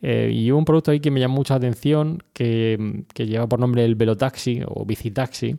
Y 0.04 0.50
hubo 0.50 0.58
un 0.58 0.64
producto 0.64 0.90
ahí 0.90 0.98
que 0.98 1.12
me 1.12 1.20
llamó 1.20 1.36
mucha 1.36 1.54
atención 1.54 2.24
que, 2.32 3.04
que 3.14 3.24
lleva 3.24 3.46
por 3.46 3.60
nombre 3.60 3.84
el 3.84 3.94
Velotaxi 3.94 4.60
o 4.66 4.84
Bicitaxi. 4.84 5.56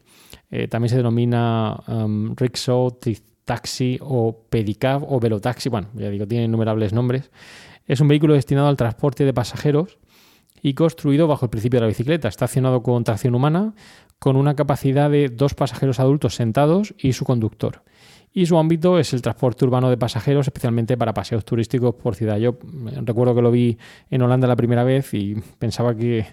También 0.70 0.90
se 0.90 0.98
denomina 0.98 1.80
um, 1.88 2.36
Rickshaw, 2.36 2.92
Taxi 3.46 4.00
o 4.02 4.46
Pedicab 4.50 5.04
o 5.04 5.20
Velotaxi. 5.20 5.70
Bueno, 5.70 5.88
ya 5.96 6.10
digo, 6.10 6.28
tiene 6.28 6.46
innumerables 6.46 6.94
nombres. 6.94 7.32
Es 7.86 8.00
un 8.00 8.08
vehículo 8.08 8.34
destinado 8.34 8.68
al 8.68 8.78
transporte 8.78 9.26
de 9.26 9.34
pasajeros 9.34 9.98
y 10.62 10.74
construido 10.74 11.28
bajo 11.28 11.46
el 11.46 11.50
principio 11.50 11.78
de 11.78 11.82
la 11.82 11.88
bicicleta. 11.88 12.28
Está 12.28 12.46
accionado 12.46 12.82
con 12.82 13.04
tracción 13.04 13.36
humana, 13.36 13.74
con 14.20 14.38
una 14.38 14.56
capacidad 14.56 15.10
de 15.10 15.30
dos 15.30 15.54
pasajeros 15.54 16.00
adultos 16.00 16.36
sentados 16.36 16.96
y 16.98 17.14
su 17.14 17.26
conductor. 17.26 17.84
Y 18.36 18.48
su 18.48 18.58
ámbito 18.58 18.98
es 18.98 19.14
el 19.14 19.22
transporte 19.22 19.64
urbano 19.64 19.92
de 19.92 19.98
pasajeros, 19.98 20.48
especialmente 20.48 20.98
para 20.98 21.14
paseos 21.14 21.46
turísticos 21.46 21.94
por 21.94 22.16
ciudad. 22.16 22.38
Yo 22.38 22.52
eh, 22.52 23.00
recuerdo 23.04 23.36
que 23.36 23.44
lo 23.44 23.52
vi 23.52 23.78
en 24.10 24.24
Holanda 24.24 24.48
la 24.48 24.56
primera 24.56 24.84
vez 24.84 25.14
y 25.14 25.36
pensaba 25.60 25.96
que 25.96 26.26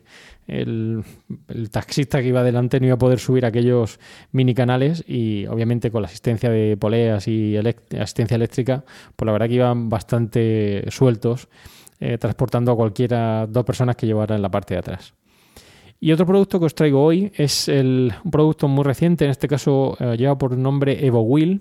el, 0.46 1.04
taxista 1.70 2.22
que 2.22 2.28
iba 2.28 2.40
adelante 2.40 2.80
no 2.80 2.86
iba 2.86 2.94
a 2.94 2.98
poder 2.98 3.18
subir 3.18 3.44
aquellos 3.44 4.00
mini 4.32 4.54
canales 4.54 5.04
y 5.06 5.46
obviamente 5.46 5.90
con 5.90 6.00
la 6.00 6.08
asistencia 6.08 6.48
de 6.48 6.76
poleas 6.78 7.28
y 7.28 7.56
asistencia 7.58 8.34
eléctrica, 8.34 8.82
pues 9.14 9.26
la 9.26 9.32
verdad 9.32 9.48
que 9.48 9.54
iban 9.54 9.90
bastante 9.90 10.84
sueltos, 10.88 11.48
eh, 12.00 12.16
transportando 12.16 12.72
a 12.72 12.76
cualquiera, 12.76 13.46
dos 13.46 13.64
personas 13.66 13.96
que 13.96 14.06
llevara 14.06 14.34
en 14.36 14.42
la 14.42 14.50
parte 14.50 14.72
de 14.72 14.78
atrás. 14.78 15.12
Y 16.00 16.12
otro 16.12 16.24
producto 16.24 16.58
que 16.58 16.64
os 16.64 16.74
traigo 16.74 17.04
hoy 17.04 17.30
es 17.34 17.68
el- 17.68 18.14
un 18.24 18.30
producto 18.30 18.68
muy 18.68 18.84
reciente, 18.84 19.26
en 19.26 19.32
este 19.32 19.48
caso 19.48 19.98
eh, 20.00 20.16
lleva 20.16 20.38
por 20.38 20.56
nombre 20.56 21.04
Evo 21.04 21.20
Wheel. 21.20 21.60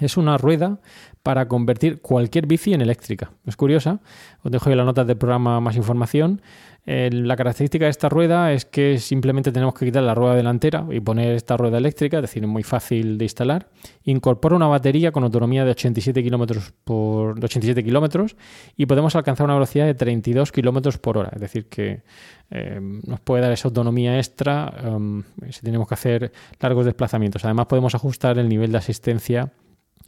Es 0.00 0.16
una 0.16 0.38
rueda 0.38 0.80
para 1.22 1.46
convertir 1.48 2.00
cualquier 2.00 2.46
bici 2.46 2.72
en 2.72 2.80
eléctrica. 2.80 3.32
Es 3.46 3.56
curiosa. 3.56 4.00
Os 4.42 4.50
dejo 4.50 4.70
en 4.70 4.76
las 4.76 4.86
notas 4.86 5.06
del 5.06 5.16
programa 5.16 5.60
más 5.60 5.76
información. 5.76 6.40
Eh, 6.84 7.10
la 7.12 7.36
característica 7.36 7.84
de 7.84 7.92
esta 7.92 8.08
rueda 8.08 8.52
es 8.52 8.64
que 8.64 8.98
simplemente 8.98 9.52
tenemos 9.52 9.74
que 9.74 9.84
quitar 9.84 10.02
la 10.02 10.16
rueda 10.16 10.34
delantera 10.34 10.84
y 10.90 10.98
poner 10.98 11.36
esta 11.36 11.56
rueda 11.56 11.78
eléctrica, 11.78 12.16
es 12.16 12.22
decir, 12.22 12.42
es 12.42 12.48
muy 12.48 12.64
fácil 12.64 13.18
de 13.18 13.24
instalar. 13.24 13.68
Incorpora 14.02 14.56
una 14.56 14.66
batería 14.66 15.12
con 15.12 15.22
autonomía 15.22 15.64
de 15.64 15.70
87 15.70 16.24
kilómetros 16.24 16.72
por 16.82 17.38
de 17.38 17.44
87 17.44 17.84
kilómetros 17.84 18.34
y 18.76 18.86
podemos 18.86 19.14
alcanzar 19.14 19.44
una 19.44 19.54
velocidad 19.54 19.86
de 19.86 19.94
32 19.94 20.50
kilómetros 20.50 20.98
por 20.98 21.18
hora. 21.18 21.30
Es 21.32 21.40
decir, 21.40 21.68
que 21.68 22.02
eh, 22.50 22.80
nos 23.06 23.20
puede 23.20 23.42
dar 23.42 23.52
esa 23.52 23.68
autonomía 23.68 24.18
extra 24.18 24.74
um, 24.84 25.22
si 25.50 25.60
tenemos 25.60 25.86
que 25.86 25.94
hacer 25.94 26.32
largos 26.58 26.84
desplazamientos. 26.84 27.44
Además, 27.44 27.66
podemos 27.66 27.94
ajustar 27.94 28.38
el 28.38 28.48
nivel 28.48 28.72
de 28.72 28.78
asistencia 28.78 29.52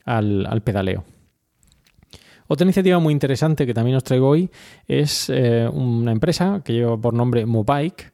al, 0.04 0.46
al 0.46 0.62
pedaleo. 0.62 1.04
Otra 2.46 2.64
iniciativa 2.64 2.98
muy 2.98 3.12
interesante 3.12 3.66
que 3.66 3.72
también 3.72 3.96
os 3.96 4.04
traigo 4.04 4.28
hoy 4.28 4.50
es 4.86 5.30
eh, 5.30 5.68
una 5.72 6.12
empresa 6.12 6.60
que 6.64 6.74
lleva 6.74 6.96
por 6.98 7.14
nombre 7.14 7.46
Mobike, 7.46 8.12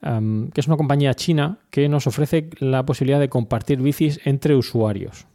que 0.00 0.60
es 0.60 0.66
una 0.66 0.76
compañía 0.76 1.14
china 1.14 1.58
que 1.70 1.88
nos 1.88 2.08
ofrece 2.08 2.50
la 2.58 2.84
posibilidad 2.84 3.20
de 3.20 3.28
compartir 3.28 3.80
bicis 3.80 4.20
entre 4.24 4.56
usuarios. 4.56 5.26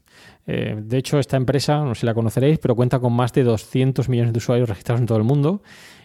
Eh, 0.46 0.78
de 0.82 0.98
hecho, 0.98 1.20
esta 1.20 1.38
empresa, 1.38 1.84
no 1.84 1.96
sé 1.96 2.02
si 2.02 2.06
la 2.06 2.14
conoceréis, 2.14 2.60
pero 2.60 2.76
cuenta 2.76 3.00
con 3.00 3.14
más 3.14 3.32
de 3.32 3.44
200 3.44 4.10
millones 4.10 4.34
de 4.34 4.38
usuarios 4.38 4.68
registrados 4.68 5.00
en 5.00 5.08
todo 5.08 5.18
el 5.18 5.24
mundo 5.24 5.62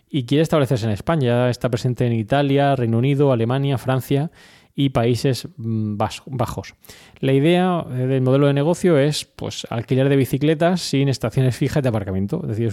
y 0.08 0.24
quiere 0.24 0.42
establecerse 0.42 0.86
en 0.86 0.92
España. 0.92 1.50
Está 1.50 1.70
presente 1.70 2.06
en 2.06 2.12
Italia, 2.12 2.76
Reino 2.76 2.98
Unido, 2.98 3.32
Alemania, 3.32 3.78
Francia 3.78 4.30
y 4.74 4.90
Países 4.90 5.48
mm, 5.56 5.96
Bajos. 5.96 6.74
La 7.20 7.32
idea 7.32 7.84
eh, 7.90 8.06
del 8.06 8.22
modelo 8.22 8.46
de 8.46 8.54
negocio 8.54 8.98
es 8.98 9.24
pues, 9.24 9.66
alquiler 9.70 10.08
de 10.08 10.16
bicicletas 10.16 10.80
sin 10.80 11.08
estaciones 11.08 11.56
fijas 11.56 11.82
de 11.82 11.88
aparcamiento. 11.88 12.40
Es 12.42 12.56
decir, 12.56 12.72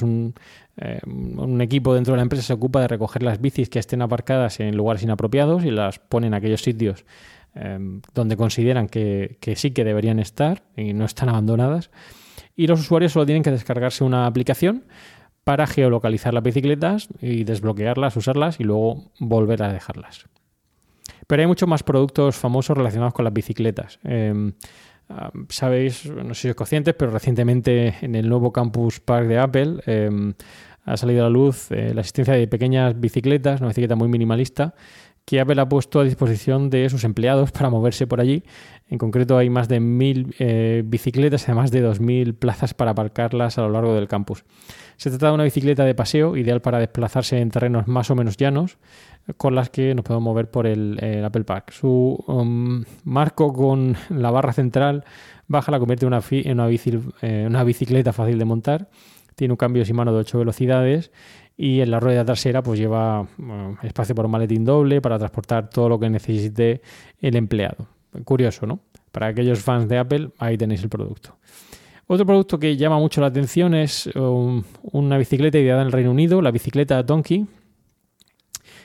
eh, 0.78 1.00
un 1.06 1.62
equipo 1.62 1.94
dentro 1.94 2.14
de 2.14 2.18
la 2.18 2.24
empresa 2.24 2.44
se 2.44 2.54
ocupa 2.54 2.82
de 2.82 2.88
recoger 2.88 3.24
las 3.24 3.42
bicis 3.42 3.70
que 3.70 3.80
estén 3.80 4.02
aparcadas 4.02 4.60
en 4.60 4.76
lugares 4.78 5.04
inapropiados 5.04 5.66
y 5.66 5.72
las 5.72 6.00
pone 6.00 6.28
en 6.28 6.34
aquellos 6.34 6.62
sitios 6.62 7.06
eh, 7.56 8.00
donde 8.14 8.38
consideran 8.38 8.88
que, 8.88 9.38
que 9.42 9.56
sí 9.56 9.72
que 9.72 9.84
deberían 9.84 10.20
estar 10.20 10.64
y 10.78 10.94
no 10.94 11.06
están 11.06 11.30
abandonadas. 11.30 11.92
Y 12.56 12.68
los 12.68 12.80
usuarios 12.82 13.14
solo 13.14 13.26
tienen 13.26 13.44
que 13.44 13.52
descargarse 13.52 14.04
una 14.04 14.26
aplicación 14.26 14.86
para 15.44 15.66
geolocalizar 15.66 16.34
las 16.34 16.44
bicicletas 16.44 17.10
y 17.22 17.44
desbloquearlas, 17.44 18.16
usarlas 18.18 18.60
y 18.60 18.64
luego 18.64 19.12
volver 19.20 19.64
a 19.64 19.74
dejarlas. 19.74 20.28
Pero 21.28 21.42
hay 21.42 21.48
muchos 21.48 21.68
más 21.68 21.84
productos 21.84 22.36
famosos 22.36 22.78
relacionados 22.78 23.14
con 23.14 23.26
las 23.26 23.34
bicicletas. 23.34 24.00
Ah, 25.10 25.32
Sabéis, 25.50 26.06
no 26.06 26.36
sé 26.36 26.42
si 26.42 26.48
sois 26.50 26.56
conscientes, 26.56 26.94
pero 26.94 27.10
recientemente 27.10 27.96
en 28.02 28.14
el 28.14 28.30
nuevo 28.30 28.54
Campus 28.54 29.00
Park 29.00 29.26
de 29.28 29.40
Apple 29.40 29.82
eh, 29.88 30.34
ha 30.86 30.98
salido 30.98 31.22
a 31.22 31.24
la 31.24 31.30
luz 31.32 31.72
eh, 31.72 31.94
la 31.96 32.02
existencia 32.02 32.36
de 32.36 32.48
pequeñas 32.48 33.00
bicicletas, 33.00 33.60
una 33.60 33.70
bicicleta 33.70 33.96
muy 33.96 34.08
minimalista, 34.08 34.76
que 35.26 35.40
Apple 35.40 35.62
ha 35.62 35.70
puesto 35.70 36.00
a 36.00 36.04
disposición 36.04 36.70
de 36.70 36.90
sus 36.90 37.04
empleados 37.04 37.52
para 37.52 37.70
moverse 37.70 38.08
por 38.08 38.20
allí. 38.20 38.44
En 38.90 38.98
concreto 38.98 39.38
hay 39.38 39.50
más 39.50 39.68
de 39.68 39.80
mil 39.80 40.36
eh, 40.40 40.82
bicicletas 40.86 41.44
y 41.44 41.46
además 41.46 41.70
de 41.70 41.88
2.000 41.88 42.36
plazas 42.36 42.74
para 42.74 42.92
aparcarlas 42.92 43.58
a 43.58 43.62
lo 43.62 43.70
largo 43.70 43.94
del 43.94 44.08
campus. 44.08 44.44
Se 44.98 45.10
trata 45.12 45.28
de 45.28 45.34
una 45.34 45.44
bicicleta 45.44 45.86
de 45.86 45.94
paseo, 45.94 46.36
ideal 46.36 46.62
para 46.62 46.80
desplazarse 46.80 47.40
en 47.40 47.52
terrenos 47.52 47.88
más 47.88 48.10
o 48.10 48.16
menos 48.16 48.36
llanos, 48.36 48.78
con 49.38 49.56
las 49.56 49.70
que 49.70 49.94
nos 49.94 50.04
podemos 50.04 50.24
mover 50.24 50.50
por 50.50 50.66
el, 50.66 51.00
Apple 51.24 51.44
Park. 51.44 51.72
Su 51.72 52.22
um, 52.28 52.84
marco 53.04 53.54
con 53.54 53.96
la 54.10 54.32
barra 54.32 54.54
central 54.54 55.06
baja 55.48 55.72
la 55.72 55.80
convierte 55.80 56.06
en 56.06 56.60
una, 56.60 56.70
eh, 56.72 57.64
bicicleta 57.64 58.12
fácil 58.12 58.40
de 58.40 58.46
montar. 58.46 58.90
Tiene 59.36 59.54
un 59.54 59.58
cambio 59.58 59.86
sin 59.86 59.96
mano 59.96 60.12
de 60.12 60.20
8 60.20 60.40
velocidades 60.40 61.12
y 61.62 61.82
en 61.82 61.92
la 61.92 62.00
rueda 62.00 62.24
trasera 62.24 62.64
pues 62.64 62.80
lleva 62.80 63.28
bueno, 63.38 63.78
espacio 63.84 64.16
para 64.16 64.28
un 64.28 64.32
maletín 64.32 64.64
doble 64.64 65.02
para 65.02 65.20
transportar 65.20 65.70
todo 65.70 65.90
lo 65.90 66.00
que 66.00 66.10
necesite 66.10 66.82
el 67.20 67.36
empleado. 67.36 67.86
Curioso, 68.24 68.66
¿no? 68.66 68.80
Para 69.12 69.28
aquellos 69.28 69.60
fans 69.60 69.90
de 69.90 69.98
Apple, 69.98 70.30
ahí 70.38 70.58
tenéis 70.58 70.82
el 70.84 70.90
producto. 70.90 71.36
Otro 72.08 72.26
producto 72.26 72.58
que 72.60 72.78
llama 72.78 72.98
mucho 72.98 73.20
la 73.20 73.28
atención 73.28 73.74
es 73.74 74.08
um, 74.16 74.64
una 74.84 75.18
bicicleta 75.18 75.60
ideada 75.60 75.82
en 75.82 75.88
el 75.88 75.92
Reino 75.92 76.12
Unido, 76.12 76.42
la 76.42 76.52
bicicleta 76.52 77.04
Donkey, 77.04 77.46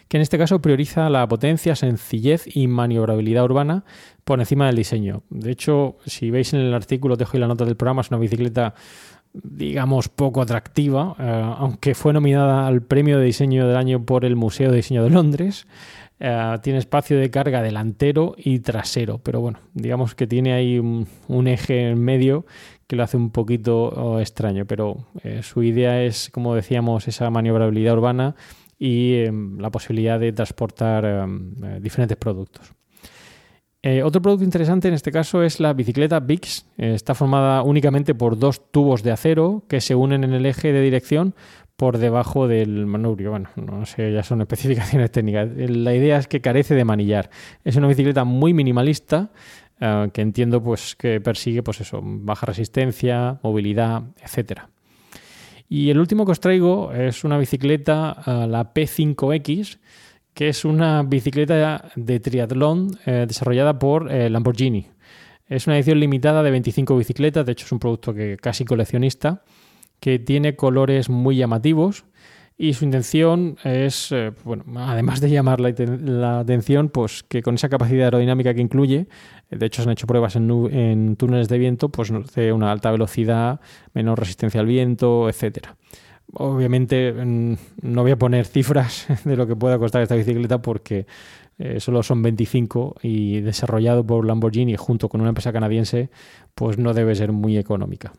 que 0.08 0.16
en 0.16 0.22
este 0.22 0.36
caso 0.36 0.60
prioriza 0.60 1.08
la 1.08 1.28
potencia, 1.28 1.76
sencillez 1.76 2.56
y 2.56 2.66
maniobrabilidad 2.66 3.44
urbana 3.44 3.84
por 4.24 4.40
encima 4.40 4.66
del 4.66 4.76
diseño. 4.76 5.22
De 5.30 5.52
hecho, 5.52 5.96
si 6.06 6.30
veis 6.30 6.52
en 6.54 6.60
el 6.60 6.74
artículo, 6.74 7.16
dejo 7.16 7.36
ahí 7.36 7.40
la 7.40 7.46
nota 7.46 7.64
del 7.64 7.76
programa, 7.76 8.00
es 8.00 8.10
una 8.10 8.18
bicicleta, 8.18 8.74
digamos, 9.42 10.08
poco 10.08 10.40
atractiva, 10.40 11.16
eh, 11.18 11.54
aunque 11.58 11.94
fue 11.94 12.12
nominada 12.12 12.66
al 12.66 12.82
premio 12.82 13.18
de 13.18 13.26
diseño 13.26 13.66
del 13.66 13.76
año 13.76 14.04
por 14.04 14.24
el 14.24 14.36
Museo 14.36 14.70
de 14.70 14.76
Diseño 14.76 15.02
de 15.04 15.10
Londres. 15.10 15.66
Eh, 16.20 16.58
tiene 16.62 16.78
espacio 16.78 17.18
de 17.18 17.30
carga 17.30 17.60
delantero 17.60 18.34
y 18.38 18.60
trasero, 18.60 19.18
pero 19.18 19.40
bueno, 19.40 19.58
digamos 19.74 20.14
que 20.14 20.28
tiene 20.28 20.52
ahí 20.52 20.78
un, 20.78 21.08
eje 21.48 21.90
en 21.90 22.02
medio 22.02 22.46
que 22.86 22.96
lo 22.96 23.02
hace 23.02 23.16
un 23.16 23.30
poquito 23.30 23.88
oh, 23.88 24.20
extraño, 24.20 24.64
pero 24.64 25.08
eh, 25.24 25.42
su 25.42 25.62
idea 25.64 26.02
es, 26.02 26.30
como 26.30 26.54
decíamos, 26.54 27.08
esa 27.08 27.28
maniobrabilidad 27.30 27.94
urbana 27.94 28.36
y 28.78 29.14
eh, 29.14 29.32
la 29.58 29.70
posibilidad 29.70 30.20
de 30.20 30.32
transportar 30.32 31.04
eh, 31.04 31.80
diferentes 31.80 32.16
productos. 32.16 32.72
Eh, 33.86 34.02
otro 34.02 34.22
producto 34.22 34.44
interesante 34.44 34.88
en 34.88 34.94
este 34.94 35.12
caso 35.12 35.42
es 35.42 35.60
la 35.60 35.74
bicicleta 35.74 36.18
Bix. 36.18 36.64
Eh, 36.78 36.94
está 36.94 37.14
formada 37.14 37.62
únicamente 37.62 38.14
por 38.14 38.38
dos 38.38 38.72
tubos 38.72 39.02
de 39.02 39.10
acero 39.12 39.62
que 39.68 39.82
se 39.82 39.94
unen 39.94 40.24
en 40.24 40.32
el 40.32 40.46
eje 40.46 40.72
de 40.72 40.80
dirección 40.80 41.34
por 41.76 41.98
debajo 41.98 42.48
del 42.48 42.86
manubrio. 42.86 43.32
Bueno, 43.32 43.50
no 43.56 43.84
sé, 43.84 44.10
ya 44.10 44.22
son 44.22 44.40
especificaciones 44.40 45.10
técnicas. 45.10 45.50
Eh, 45.58 45.68
La 45.68 45.94
idea 45.94 46.16
es 46.16 46.28
que 46.28 46.40
carece 46.40 46.74
de 46.74 46.82
manillar. 46.86 47.28
Es 47.62 47.76
una 47.76 47.86
bicicleta 47.86 48.24
muy 48.24 48.54
minimalista 48.54 49.30
que 49.78 50.22
entiendo 50.22 50.62
pues 50.62 50.96
que 50.96 51.20
persigue 51.20 51.62
pues 51.62 51.82
eso, 51.82 52.00
baja 52.02 52.46
resistencia, 52.46 53.38
movilidad, 53.42 54.04
etcétera. 54.22 54.70
Y 55.68 55.90
el 55.90 55.98
último 55.98 56.24
que 56.24 56.32
os 56.32 56.40
traigo 56.40 56.90
es 56.94 57.22
una 57.22 57.36
bicicleta, 57.36 58.16
la 58.48 58.72
P5X, 58.72 59.78
que 60.34 60.48
es 60.48 60.64
una 60.64 61.02
bicicleta 61.04 61.90
de 61.94 62.20
triatlón 62.20 62.98
eh, 63.06 63.24
desarrollada 63.26 63.78
por 63.78 64.10
eh, 64.10 64.28
Lamborghini. 64.28 64.88
Es 65.46 65.66
una 65.66 65.76
edición 65.76 66.00
limitada 66.00 66.42
de 66.42 66.50
25 66.50 66.96
bicicletas, 66.96 67.46
de 67.46 67.52
hecho 67.52 67.66
es 67.66 67.72
un 67.72 67.78
producto 67.78 68.12
que 68.12 68.36
casi 68.36 68.64
coleccionista, 68.64 69.44
que 70.00 70.18
tiene 70.18 70.56
colores 70.56 71.08
muy 71.08 71.36
llamativos 71.36 72.04
y 72.56 72.74
su 72.74 72.84
intención 72.84 73.56
es, 73.62 74.10
eh, 74.10 74.32
bueno, 74.44 74.64
además 74.76 75.20
de 75.20 75.30
llamar 75.30 75.60
la, 75.60 76.38
atención, 76.40 76.88
pues 76.88 77.22
que 77.22 77.42
con 77.42 77.54
esa 77.56 77.68
capacidad 77.68 78.06
aerodinámica 78.06 78.54
que 78.54 78.60
incluye, 78.60 79.08
de 79.50 79.66
hecho 79.66 79.82
se 79.82 79.88
han 79.88 79.92
hecho 79.92 80.06
pruebas 80.06 80.34
en, 80.36 80.50
en 80.72 81.16
túneles 81.16 81.48
de 81.48 81.58
viento, 81.58 81.90
pues 81.90 82.12
de 82.34 82.52
una 82.52 82.72
alta 82.72 82.90
velocidad, 82.90 83.60
menor 83.92 84.18
resistencia 84.18 84.60
al 84.60 84.66
viento, 84.66 85.28
etcétera. 85.28 85.76
Obviamente 86.34 87.14
no 87.14 88.02
voy 88.02 88.10
a 88.10 88.18
poner 88.18 88.46
cifras 88.46 89.06
de 89.24 89.36
lo 89.36 89.46
que 89.46 89.56
pueda 89.56 89.78
costar 89.78 90.02
esta 90.02 90.16
bicicleta 90.16 90.60
porque 90.60 91.06
eh, 91.58 91.78
solo 91.78 92.02
son 92.02 92.22
25 92.22 92.96
y 93.02 93.40
desarrollado 93.40 94.04
por 94.04 94.26
Lamborghini 94.26 94.76
junto 94.76 95.08
con 95.08 95.20
una 95.20 95.30
empresa 95.30 95.52
canadiense, 95.52 96.10
pues 96.54 96.78
no 96.78 96.92
debe 96.94 97.14
ser 97.14 97.32
muy 97.32 97.56
económica. 97.56 98.12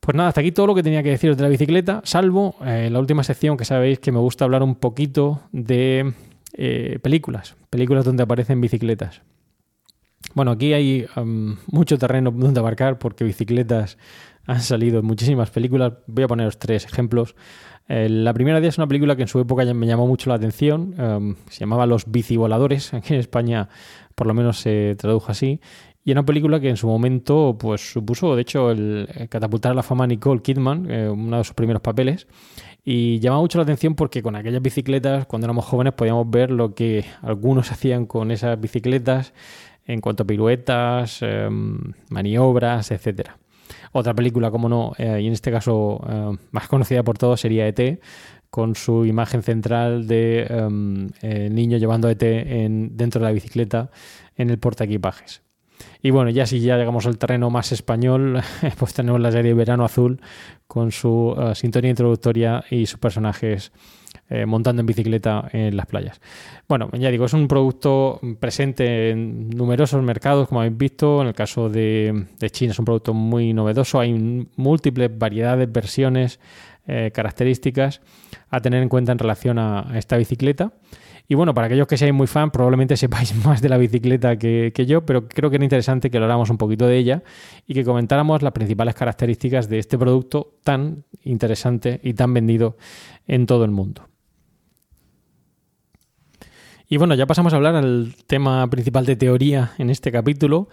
Pues 0.00 0.16
nada, 0.16 0.28
hasta 0.28 0.40
aquí 0.40 0.52
todo 0.52 0.66
lo 0.66 0.74
que 0.74 0.82
tenía 0.82 1.02
que 1.02 1.10
deciros 1.10 1.36
de 1.36 1.44
la 1.44 1.48
bicicleta, 1.48 2.02
salvo 2.04 2.56
eh, 2.66 2.90
la 2.90 2.98
última 2.98 3.22
sección 3.22 3.56
que 3.56 3.64
sabéis 3.64 3.98
que 3.98 4.12
me 4.12 4.18
gusta 4.18 4.44
hablar 4.44 4.62
un 4.62 4.74
poquito 4.74 5.42
de 5.52 6.12
eh, 6.54 6.98
películas, 7.00 7.56
películas 7.70 8.04
donde 8.04 8.24
aparecen 8.24 8.60
bicicletas. 8.60 9.22
Bueno, 10.34 10.52
aquí 10.52 10.72
hay 10.72 11.06
mucho 11.66 11.98
terreno 11.98 12.30
donde 12.30 12.60
abarcar 12.60 12.98
porque 12.98 13.24
bicicletas 13.24 13.98
han 14.46 14.60
salido 14.60 15.02
muchísimas 15.02 15.50
películas. 15.50 15.94
Voy 16.06 16.24
a 16.24 16.28
poneros 16.28 16.58
tres 16.58 16.84
ejemplos. 16.84 17.34
Eh, 17.88 18.08
la 18.08 18.32
primera 18.32 18.60
de 18.60 18.66
ellas 18.66 18.74
es 18.74 18.78
una 18.78 18.86
película 18.86 19.16
que 19.16 19.22
en 19.22 19.28
su 19.28 19.40
época 19.40 19.64
me 19.74 19.86
llamó 19.86 20.06
mucho 20.06 20.30
la 20.30 20.36
atención. 20.36 20.94
Um, 21.00 21.36
se 21.48 21.60
llamaba 21.60 21.86
Los 21.86 22.10
bicivoladores. 22.10 22.94
Aquí 22.94 23.14
en 23.14 23.20
España 23.20 23.68
por 24.14 24.26
lo 24.26 24.34
menos 24.34 24.58
se 24.58 24.96
tradujo 24.98 25.30
así. 25.30 25.60
Y 26.04 26.10
era 26.10 26.20
una 26.20 26.26
película 26.26 26.58
que 26.58 26.68
en 26.68 26.76
su 26.76 26.88
momento 26.88 27.56
pues 27.58 27.92
supuso, 27.92 28.34
de 28.34 28.42
hecho, 28.42 28.72
el, 28.72 29.08
el 29.14 29.28
catapultar 29.28 29.72
a 29.72 29.74
la 29.74 29.84
fama 29.84 30.04
a 30.04 30.06
Nicole 30.08 30.42
Kidman, 30.42 30.90
eh, 30.90 31.08
uno 31.08 31.38
de 31.38 31.44
sus 31.44 31.54
primeros 31.54 31.80
papeles. 31.80 32.26
Y 32.84 33.20
llama 33.20 33.38
mucho 33.38 33.58
la 33.58 33.62
atención 33.62 33.94
porque 33.94 34.22
con 34.22 34.34
aquellas 34.34 34.60
bicicletas, 34.60 35.26
cuando 35.26 35.46
éramos 35.46 35.64
jóvenes, 35.64 35.92
podíamos 35.92 36.28
ver 36.28 36.50
lo 36.50 36.74
que 36.74 37.04
algunos 37.22 37.70
hacían 37.72 38.06
con 38.06 38.32
esas 38.32 38.60
bicicletas 38.60 39.32
en 39.86 40.00
cuanto 40.00 40.24
a 40.24 40.26
piruetas, 40.26 41.18
eh, 41.22 41.48
maniobras, 42.08 42.90
etcétera. 42.90 43.38
Otra 43.92 44.14
película, 44.14 44.50
como 44.50 44.68
no, 44.68 44.92
eh, 44.96 45.20
y 45.22 45.26
en 45.26 45.34
este 45.34 45.50
caso 45.50 46.00
eh, 46.08 46.36
más 46.50 46.66
conocida 46.68 47.02
por 47.02 47.18
todos 47.18 47.40
sería 47.40 47.66
ET, 47.68 48.00
con 48.48 48.74
su 48.74 49.06
imagen 49.06 49.42
central 49.42 50.06
de 50.06 50.46
um, 50.50 51.08
el 51.22 51.54
niño 51.54 51.78
llevando 51.78 52.08
ET 52.08 52.22
en, 52.22 52.96
dentro 52.96 53.20
de 53.20 53.26
la 53.26 53.32
bicicleta 53.32 53.90
en 54.36 54.50
el 54.50 54.58
portaequipajes. 54.58 55.42
Y 56.02 56.10
bueno, 56.10 56.30
ya 56.30 56.46
si 56.46 56.60
ya 56.60 56.76
llegamos 56.76 57.06
al 57.06 57.18
terreno 57.18 57.50
más 57.50 57.72
español, 57.72 58.42
pues 58.78 58.94
tenemos 58.94 59.20
la 59.20 59.32
serie 59.32 59.54
Verano 59.54 59.84
Azul 59.84 60.20
con 60.66 60.92
su 60.92 61.34
uh, 61.36 61.54
sintonía 61.54 61.90
introductoria 61.90 62.64
y 62.70 62.86
sus 62.86 62.98
personajes 62.98 63.72
eh, 64.34 64.46
montando 64.46 64.80
en 64.80 64.86
bicicleta 64.86 65.46
en 65.52 65.76
las 65.76 65.84
playas. 65.84 66.18
Bueno, 66.66 66.88
ya 66.94 67.10
digo, 67.10 67.26
es 67.26 67.34
un 67.34 67.46
producto 67.48 68.18
presente 68.40 69.10
en 69.10 69.50
numerosos 69.50 70.02
mercados, 70.02 70.48
como 70.48 70.62
habéis 70.62 70.78
visto. 70.78 71.20
En 71.20 71.28
el 71.28 71.34
caso 71.34 71.68
de, 71.68 72.28
China 72.50 72.72
es 72.72 72.78
un 72.78 72.86
producto 72.86 73.12
muy 73.12 73.52
novedoso. 73.52 74.00
Hay 74.00 74.48
múltiples 74.56 75.10
variedades, 75.18 75.70
versiones, 75.70 76.40
eh, 76.86 77.10
características 77.12 78.00
a 78.48 78.60
tener 78.60 78.82
en 78.82 78.88
cuenta 78.88 79.12
en 79.12 79.18
relación 79.18 79.58
a, 79.58 79.92
a 79.92 79.98
esta 79.98 80.16
bicicleta. 80.16 80.72
Y 81.28 81.34
bueno, 81.34 81.52
para 81.52 81.66
aquellos 81.66 81.86
que 81.86 81.98
seáis 81.98 82.14
muy 82.14 82.26
fan, 82.26 82.50
probablemente 82.50 82.96
sepáis 83.02 83.34
más 83.44 83.60
de 83.60 83.68
la 83.68 83.76
bicicleta 83.76 84.38
que, 84.38 84.72
que 84.74 84.86
yo, 84.86 85.04
pero 85.04 85.28
creo 85.28 85.50
que 85.50 85.56
era 85.56 85.64
interesante 85.64 86.10
que 86.10 86.16
habláramos 86.16 86.48
un 86.48 86.56
poquito 86.56 86.86
de 86.86 86.96
ella 86.96 87.22
y 87.66 87.74
que 87.74 87.84
comentáramos 87.84 88.40
las 88.40 88.52
principales 88.52 88.94
características 88.94 89.68
de 89.68 89.78
este 89.78 89.98
producto 89.98 90.54
tan 90.64 91.04
interesante 91.22 92.00
y 92.02 92.14
tan 92.14 92.32
vendido 92.32 92.78
en 93.26 93.44
todo 93.44 93.66
el 93.66 93.72
mundo. 93.72 94.11
Y 96.92 96.98
bueno, 96.98 97.14
ya 97.14 97.24
pasamos 97.24 97.54
a 97.54 97.56
hablar 97.56 97.74
al 97.74 98.12
tema 98.26 98.68
principal 98.68 99.06
de 99.06 99.16
teoría 99.16 99.72
en 99.78 99.88
este 99.88 100.12
capítulo, 100.12 100.68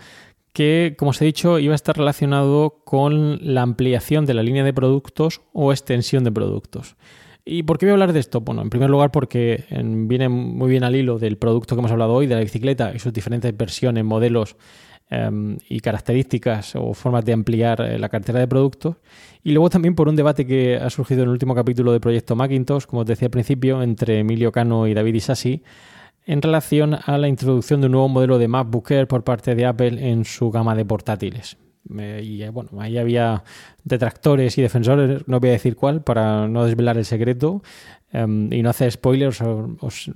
que, 0.52 0.96
como 1.00 1.12
os 1.12 1.22
he 1.22 1.24
dicho, 1.24 1.60
iba 1.60 1.72
a 1.72 1.76
estar 1.76 1.96
relacionado 1.96 2.82
con 2.84 3.40
la 3.42 3.62
ampliación 3.62 4.26
de 4.26 4.34
la 4.34 4.44
línea 4.44 4.66
de 4.66 4.74
productos 4.74 5.40
o 5.54 5.72
extensión 5.72 6.26
de 6.26 6.34
productos. 6.34 6.98
¿Y 7.46 7.64
por 7.64 7.78
qué 7.78 7.86
voy 7.86 7.92
a 7.92 7.94
hablar 7.94 8.12
de 8.12 8.20
esto? 8.20 8.42
Bueno, 8.42 8.62
en 8.62 8.70
primer 8.70 8.90
lugar 8.90 9.12
porque 9.12 9.64
viene 9.72 10.28
muy 10.28 10.70
bien 10.70 10.84
al 10.84 10.98
hilo 10.98 11.20
del 11.20 11.38
producto 11.38 11.74
que 11.74 11.80
hemos 11.80 11.92
hablado 11.92 12.16
hoy, 12.16 12.28
de 12.28 12.36
la 12.36 12.42
bicicleta 12.42 12.92
y 12.94 13.00
sus 13.00 13.14
diferentes 13.14 13.56
versiones, 13.56 14.04
modelos 14.04 14.58
em, 15.10 15.58
y 15.70 15.80
características 15.80 16.76
o 16.76 16.94
formas 16.94 17.24
de 17.24 17.32
ampliar 17.32 17.80
eh, 17.80 17.98
la 17.98 18.10
cartera 18.10 18.42
de 18.42 18.48
productos. 18.50 18.98
Y 19.42 19.54
luego 19.54 19.70
también 19.70 19.96
por 19.96 20.10
un 20.10 20.18
debate 20.18 20.46
que 20.46 20.76
ha 20.76 20.90
surgido 20.90 21.22
en 21.22 21.30
el 21.30 21.32
último 21.32 21.56
capítulo 21.56 21.94
del 21.94 22.02
proyecto 22.02 22.36
Macintosh, 22.36 22.84
como 22.88 23.04
os 23.04 23.08
decía 23.08 23.28
al 23.28 23.32
principio, 23.32 23.82
entre 23.82 24.20
Emilio 24.20 24.52
Cano 24.52 24.86
y 24.86 24.94
David 24.94 25.16
Isasi, 25.16 25.64
en 26.30 26.44
relación 26.44 26.94
a 26.94 27.18
la 27.18 27.28
introducción 27.28 27.82
de 27.82 27.88
un 27.88 27.94
nuevo 27.94 28.08
modelo 28.08 28.38
de 28.38 28.48
MacBook 28.48 28.92
Air 28.92 29.08
por 29.08 29.24
parte 29.24 29.56
de 29.56 29.66
Apple 29.66 30.12
en 30.12 30.26
su 30.26 30.52
gama 30.52 30.76
de 30.76 30.86
portátiles. 30.86 31.58
y 31.90 32.44
eh, 32.44 32.50
bueno, 32.52 32.70
ahí 32.80 33.00
había 33.00 33.44
detractores 33.84 34.56
y 34.60 34.62
defensores, 34.62 35.28
no 35.28 35.40
voy 35.40 35.50
a 35.50 35.54
decir 35.54 35.76
cuál 35.76 36.04
para 36.04 36.48
no 36.48 36.66
desvelar 36.66 37.00
el 37.00 37.06
secreto 37.06 37.64
em, 38.12 38.54
y 38.54 38.62
no 38.62 38.70
hacer 38.70 38.92
spoilers, 38.92 39.42
os, 39.42 40.12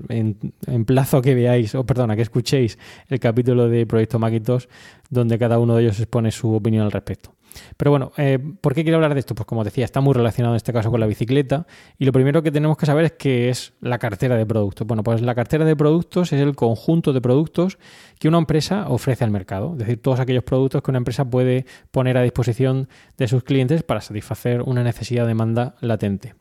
emplazo 0.68 1.18
a 1.18 1.22
que 1.24 1.34
veáis, 1.34 1.74
o 1.74 1.84
perdona, 1.84 2.16
que 2.16 2.22
escuchéis 2.22 2.78
el 3.08 3.20
capítulo 3.20 3.68
de 3.68 3.88
Proyecto 3.88 4.20
Macintosh 4.20 4.66
donde 5.10 5.40
cada 5.40 5.58
uno 5.58 5.76
de 5.76 5.82
ellos 5.82 6.00
expone 6.00 6.30
su 6.30 6.54
opinión 6.54 6.86
al 6.86 6.92
respecto. 6.92 7.34
Pero 7.78 7.92
bueno, 7.92 8.12
eh, 8.18 8.40
¿por 8.62 8.74
qué 8.74 8.84
quiero 8.84 8.98
hablar 8.98 9.14
de 9.14 9.20
esto? 9.20 9.36
Pues 9.36 9.46
como 9.46 9.64
decía, 9.64 9.86
está 9.86 10.02
muy 10.02 10.14
relacionado 10.14 10.56
en 10.56 10.58
este 10.58 10.74
caso 10.74 10.92
con 10.92 11.00
la 11.00 11.08
bicicleta 11.08 11.66
y 11.98 12.06
lo 12.06 12.12
primero 12.12 12.44
que 12.44 12.52
tenemos 12.52 12.78
que 12.78 12.86
saber 12.86 13.06
es 13.06 13.12
qué 13.14 13.50
es 13.50 13.74
la 13.82 13.98
cartera 14.00 14.36
de 14.36 14.46
productos. 14.46 14.88
Bueno, 14.88 15.04
pues 15.04 15.22
la 15.22 15.36
cartera 15.36 15.66
de 15.66 15.76
productos 15.76 16.34
es 16.34 16.42
el 16.42 16.56
conjunto 16.56 17.14
de 17.14 17.22
productos 17.22 17.78
que 18.20 18.28
una 18.28 18.38
empresa 18.38 18.88
ofrece 18.88 19.24
al 19.24 19.32
mercado, 19.32 19.74
es 19.74 19.80
decir, 19.80 20.02
todos 20.02 20.20
aquellos 20.20 20.44
productos 20.44 20.82
que 20.82 20.92
una 20.92 21.00
empresa 21.00 21.26
puede 21.26 21.66
poner 21.92 22.18
a 22.18 22.22
disposición 22.22 22.88
de 23.18 23.28
sus 23.28 23.44
clientes 23.44 23.84
para 23.84 24.02
satisfacer 24.02 24.62
una 24.62 24.84
necesidad 24.84 25.24
de 25.24 25.30
demanda 25.30 25.76
latente. 25.82 26.36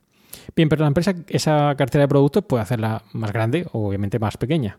Bien, 0.56 0.68
pero 0.68 0.82
la 0.82 0.88
empresa 0.88 1.14
esa 1.28 1.74
cartera 1.76 2.02
de 2.02 2.08
productos 2.08 2.44
puede 2.44 2.62
hacerla 2.62 3.02
más 3.12 3.32
grande 3.32 3.66
o 3.72 3.88
obviamente 3.88 4.18
más 4.18 4.36
pequeña. 4.36 4.78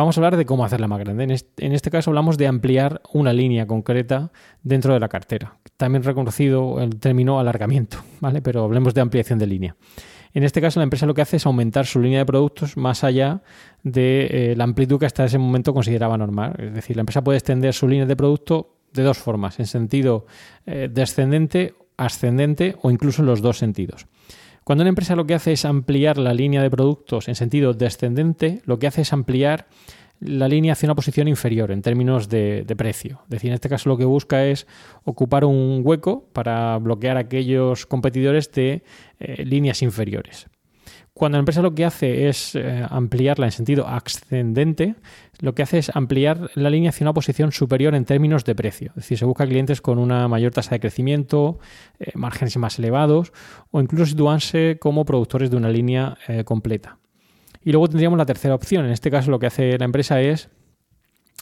Vamos 0.00 0.16
a 0.16 0.20
hablar 0.20 0.38
de 0.38 0.46
cómo 0.46 0.64
hacerla 0.64 0.88
más 0.88 0.98
grande. 0.98 1.24
En 1.58 1.72
este, 1.74 1.90
caso 1.90 2.08
hablamos 2.08 2.38
de 2.38 2.46
ampliar 2.46 3.02
una 3.12 3.34
línea 3.34 3.66
concreta 3.66 4.32
dentro 4.62 4.94
de 4.94 5.00
la 5.00 5.10
cartera. 5.10 5.58
También 5.76 6.02
reconocido 6.02 6.80
el 6.80 6.98
término 6.98 7.38
alargamiento, 7.38 7.98
¿vale? 8.20 8.40
Pero 8.40 8.64
hablemos 8.64 8.94
de 8.94 9.02
ampliación 9.02 9.38
de 9.38 9.46
línea. 9.46 9.76
En 10.32 10.42
este 10.42 10.62
caso, 10.62 10.80
la 10.80 10.84
empresa 10.84 11.04
lo 11.04 11.12
que 11.12 11.20
hace 11.20 11.36
es 11.36 11.44
aumentar 11.44 11.84
su 11.84 12.00
línea 12.00 12.20
de 12.20 12.24
productos 12.24 12.78
más 12.78 13.04
allá 13.04 13.42
de 13.82 14.52
eh, 14.52 14.54
la 14.56 14.64
amplitud 14.64 14.98
que 14.98 15.04
hasta 15.04 15.26
ese 15.26 15.36
momento 15.36 15.74
consideraba 15.74 16.16
normal. 16.16 16.54
Es 16.56 16.72
decir, 16.72 16.96
la 16.96 17.00
empresa 17.00 17.22
puede 17.22 17.36
extender 17.36 17.74
su 17.74 17.86
línea 17.86 18.06
de 18.06 18.16
producto 18.16 18.76
de 18.94 19.02
dos 19.02 19.18
formas, 19.18 19.60
en 19.60 19.66
sentido 19.66 20.24
eh, 20.64 20.88
descendente, 20.90 21.74
ascendente 21.98 22.74
o 22.80 22.90
incluso 22.90 23.20
en 23.20 23.26
los 23.26 23.42
dos 23.42 23.58
sentidos. 23.58 24.06
Cuando 24.70 24.82
una 24.82 24.90
empresa 24.90 25.16
lo 25.16 25.26
que 25.26 25.34
hace 25.34 25.50
es 25.50 25.64
ampliar 25.64 26.16
la 26.16 26.32
línea 26.32 26.62
de 26.62 26.70
productos 26.70 27.26
en 27.26 27.34
sentido 27.34 27.74
descendente, 27.74 28.62
lo 28.66 28.78
que 28.78 28.86
hace 28.86 29.00
es 29.00 29.12
ampliar 29.12 29.66
la 30.20 30.46
línea 30.46 30.74
hacia 30.74 30.86
una 30.86 30.94
posición 30.94 31.26
inferior 31.26 31.72
en 31.72 31.82
términos 31.82 32.28
de, 32.28 32.64
precio. 32.78 33.18
Es 33.24 33.30
decir, 33.30 33.50
en 33.50 33.54
este 33.54 33.68
caso 33.68 33.88
lo 33.88 33.98
que 33.98 34.04
busca 34.04 34.46
es 34.46 34.68
ocupar 35.02 35.44
un 35.44 35.80
hueco 35.82 36.28
para 36.32 36.78
bloquear 36.78 37.16
a 37.16 37.20
aquellos 37.22 37.84
competidores 37.84 38.52
de 38.52 38.84
eh, 39.18 39.44
líneas 39.44 39.82
inferiores. 39.82 40.46
Cuando 41.20 41.36
la 41.36 41.40
empresa 41.40 41.60
lo 41.60 41.74
que 41.74 41.84
hace 41.84 42.28
es 42.28 42.54
eh, 42.54 42.82
ampliarla 42.88 43.44
en 43.44 43.52
sentido 43.52 43.86
ascendente, 43.86 44.94
lo 45.40 45.54
que 45.54 45.62
hace 45.62 45.76
es 45.76 45.94
ampliar 45.94 46.50
la 46.54 46.70
línea 46.70 46.88
hacia 46.88 47.04
una 47.04 47.12
posición 47.12 47.52
superior 47.52 47.94
en 47.94 48.06
términos 48.06 48.46
de 48.46 48.54
precio. 48.54 48.92
Es 48.92 49.02
decir, 49.02 49.18
se 49.18 49.26
busca 49.26 49.46
clientes 49.46 49.82
con 49.82 49.98
una 49.98 50.28
mayor 50.28 50.54
tasa 50.54 50.70
de 50.70 50.80
crecimiento, 50.80 51.58
eh, 51.98 52.12
márgenes 52.14 52.56
más 52.56 52.78
elevados 52.78 53.34
o 53.70 53.82
incluso 53.82 54.06
situarse 54.06 54.78
como 54.80 55.04
productores 55.04 55.50
de 55.50 55.58
una 55.58 55.68
línea 55.68 56.16
eh, 56.26 56.44
completa. 56.44 56.96
Y 57.62 57.72
luego 57.72 57.88
tendríamos 57.88 58.16
la 58.16 58.24
tercera 58.24 58.54
opción. 58.54 58.86
En 58.86 58.92
este 58.92 59.10
caso 59.10 59.30
lo 59.30 59.38
que 59.38 59.48
hace 59.48 59.76
la 59.76 59.84
empresa 59.84 60.22
es 60.22 60.48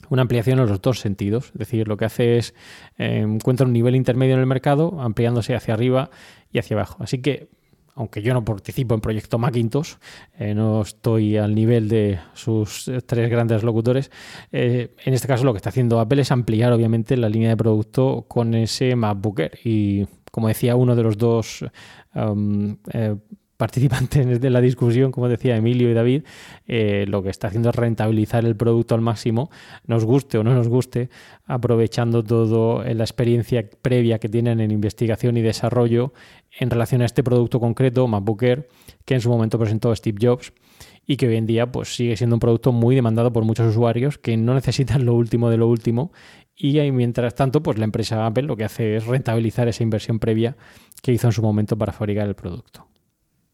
una 0.09 0.23
ampliación 0.23 0.59
en 0.59 0.67
los 0.67 0.83
dos 0.83 0.99
sentidos. 0.99 1.53
Es 1.53 1.59
decir, 1.59 1.87
lo 1.87 1.97
que 1.97 2.05
hace 2.05 2.39
es 2.39 2.53
encuentra 2.97 3.65
un 3.65 3.73
nivel 3.73 3.95
intermedio 3.95 4.35
en 4.35 4.41
el 4.41 4.47
mercado, 4.47 5.01
ampliándose 5.01 5.55
hacia 5.55 5.75
arriba 5.75 6.11
y 6.51 6.59
hacia 6.59 6.75
abajo. 6.75 6.97
Así 7.01 7.19
que 7.19 7.58
aunque 7.99 8.23
yo 8.23 8.33
no 8.33 8.45
participo 8.45 8.95
en 8.95 9.01
Proyecto 9.01 9.39
Macintosh, 9.39 9.95
eh, 10.39 10.55
no 10.55 10.83
estoy 10.83 11.37
al 11.37 11.53
nivel 11.53 11.89
de 11.89 12.21
sus 12.33 12.87
eh, 12.87 13.01
tres 13.03 13.29
grandes 13.29 13.65
locutores, 13.65 14.13
eh, 14.53 14.95
en 15.05 15.15
este 15.15 15.27
caso 15.27 15.45
lo 15.45 15.53
que 15.53 15.57
está 15.57 15.71
haciendo 15.71 15.99
Apple 15.99 16.23
es 16.23 16.31
ampliar 16.31 16.73
obviamente 16.73 17.17
la 17.17 17.29
línea 17.29 17.49
de 17.49 17.57
producto 17.57 18.25
con 18.29 18.55
ese 18.55 18.95
MacBook. 18.95 19.41
Y 19.65 20.07
como 20.31 20.47
decía 20.47 20.77
uno 20.77 20.95
de 20.95 21.03
los 21.03 21.19
dos 21.19 21.65
um, 22.15 22.77
participantes 23.59 24.41
de 24.41 24.51
la 24.51 24.61
discusión, 24.61 25.11
como 25.11 25.29
decía 25.29 25.57
Emilio 25.57 25.91
y 25.91 25.95
David, 25.95 26.23
eh, 26.67 27.05
lo 27.09 27.23
que 27.23 27.29
está 27.29 27.49
haciendo 27.49 27.71
es 27.71 27.75
rentabilizar 27.75 28.47
el 28.47 28.57
producto 28.57 28.95
al 28.95 29.01
máximo, 29.01 29.51
nos 29.85 30.05
guste 30.05 30.39
o 30.39 30.45
no 30.45 30.55
nos 30.55 30.69
guste, 30.69 31.11
aprovechando 31.45 32.23
toda 32.23 32.85
la 32.95 33.05
experiencia 33.05 33.69
previa 33.83 34.21
que 34.21 34.29
tienen 34.29 34.61
en 34.61 34.71
investigación 34.71 35.37
y 35.37 35.43
desarrollo 35.43 36.13
en 36.59 36.71
relación 36.71 37.03
a 37.03 37.05
este 37.05 37.25
producto 37.25 37.59
concreto, 37.59 38.07
MacBook 38.07 38.39
que 39.05 39.15
en 39.15 39.21
su 39.21 39.29
momento 39.29 39.59
presentó 39.59 39.95
Steve 39.95 40.19
Jobs 40.23 40.53
y 41.05 41.17
que 41.17 41.27
hoy 41.27 41.37
en 41.37 41.47
día 41.47 41.73
pues, 41.73 41.97
sigue 41.97 42.17
siendo 42.17 42.37
un 42.37 42.41
producto 42.41 42.71
muy 42.71 42.95
demandado 42.95 43.33
por 43.33 43.45
muchos 43.45 43.71
usuarios 43.71 44.19
que 44.19 44.37
no 44.37 44.55
necesitan 44.55 45.05
lo 45.05 45.15
último 45.15 45.51
de 45.51 45.57
lo 45.57 45.67
último 45.67 46.13
y 46.55 46.79
mientras 46.93 47.35
tanto 47.35 47.61
pues 47.61 47.77
la 47.79 47.85
empresa 47.85 48.25
Apple 48.25 48.45
lo 48.45 48.57
que 48.57 48.65
hace 48.65 48.97
es 48.97 49.07
rentabilizar 49.07 49.67
esa 49.67 49.83
inversión 49.83 50.21
previa 50.21 50.57
que 51.03 51.13
hizo 51.13 51.27
en 51.27 51.33
su 51.33 51.43
momento 51.43 51.77
para 51.77 51.93
fabricar 51.93 52.29
el 52.29 52.35
producto. 52.35 52.87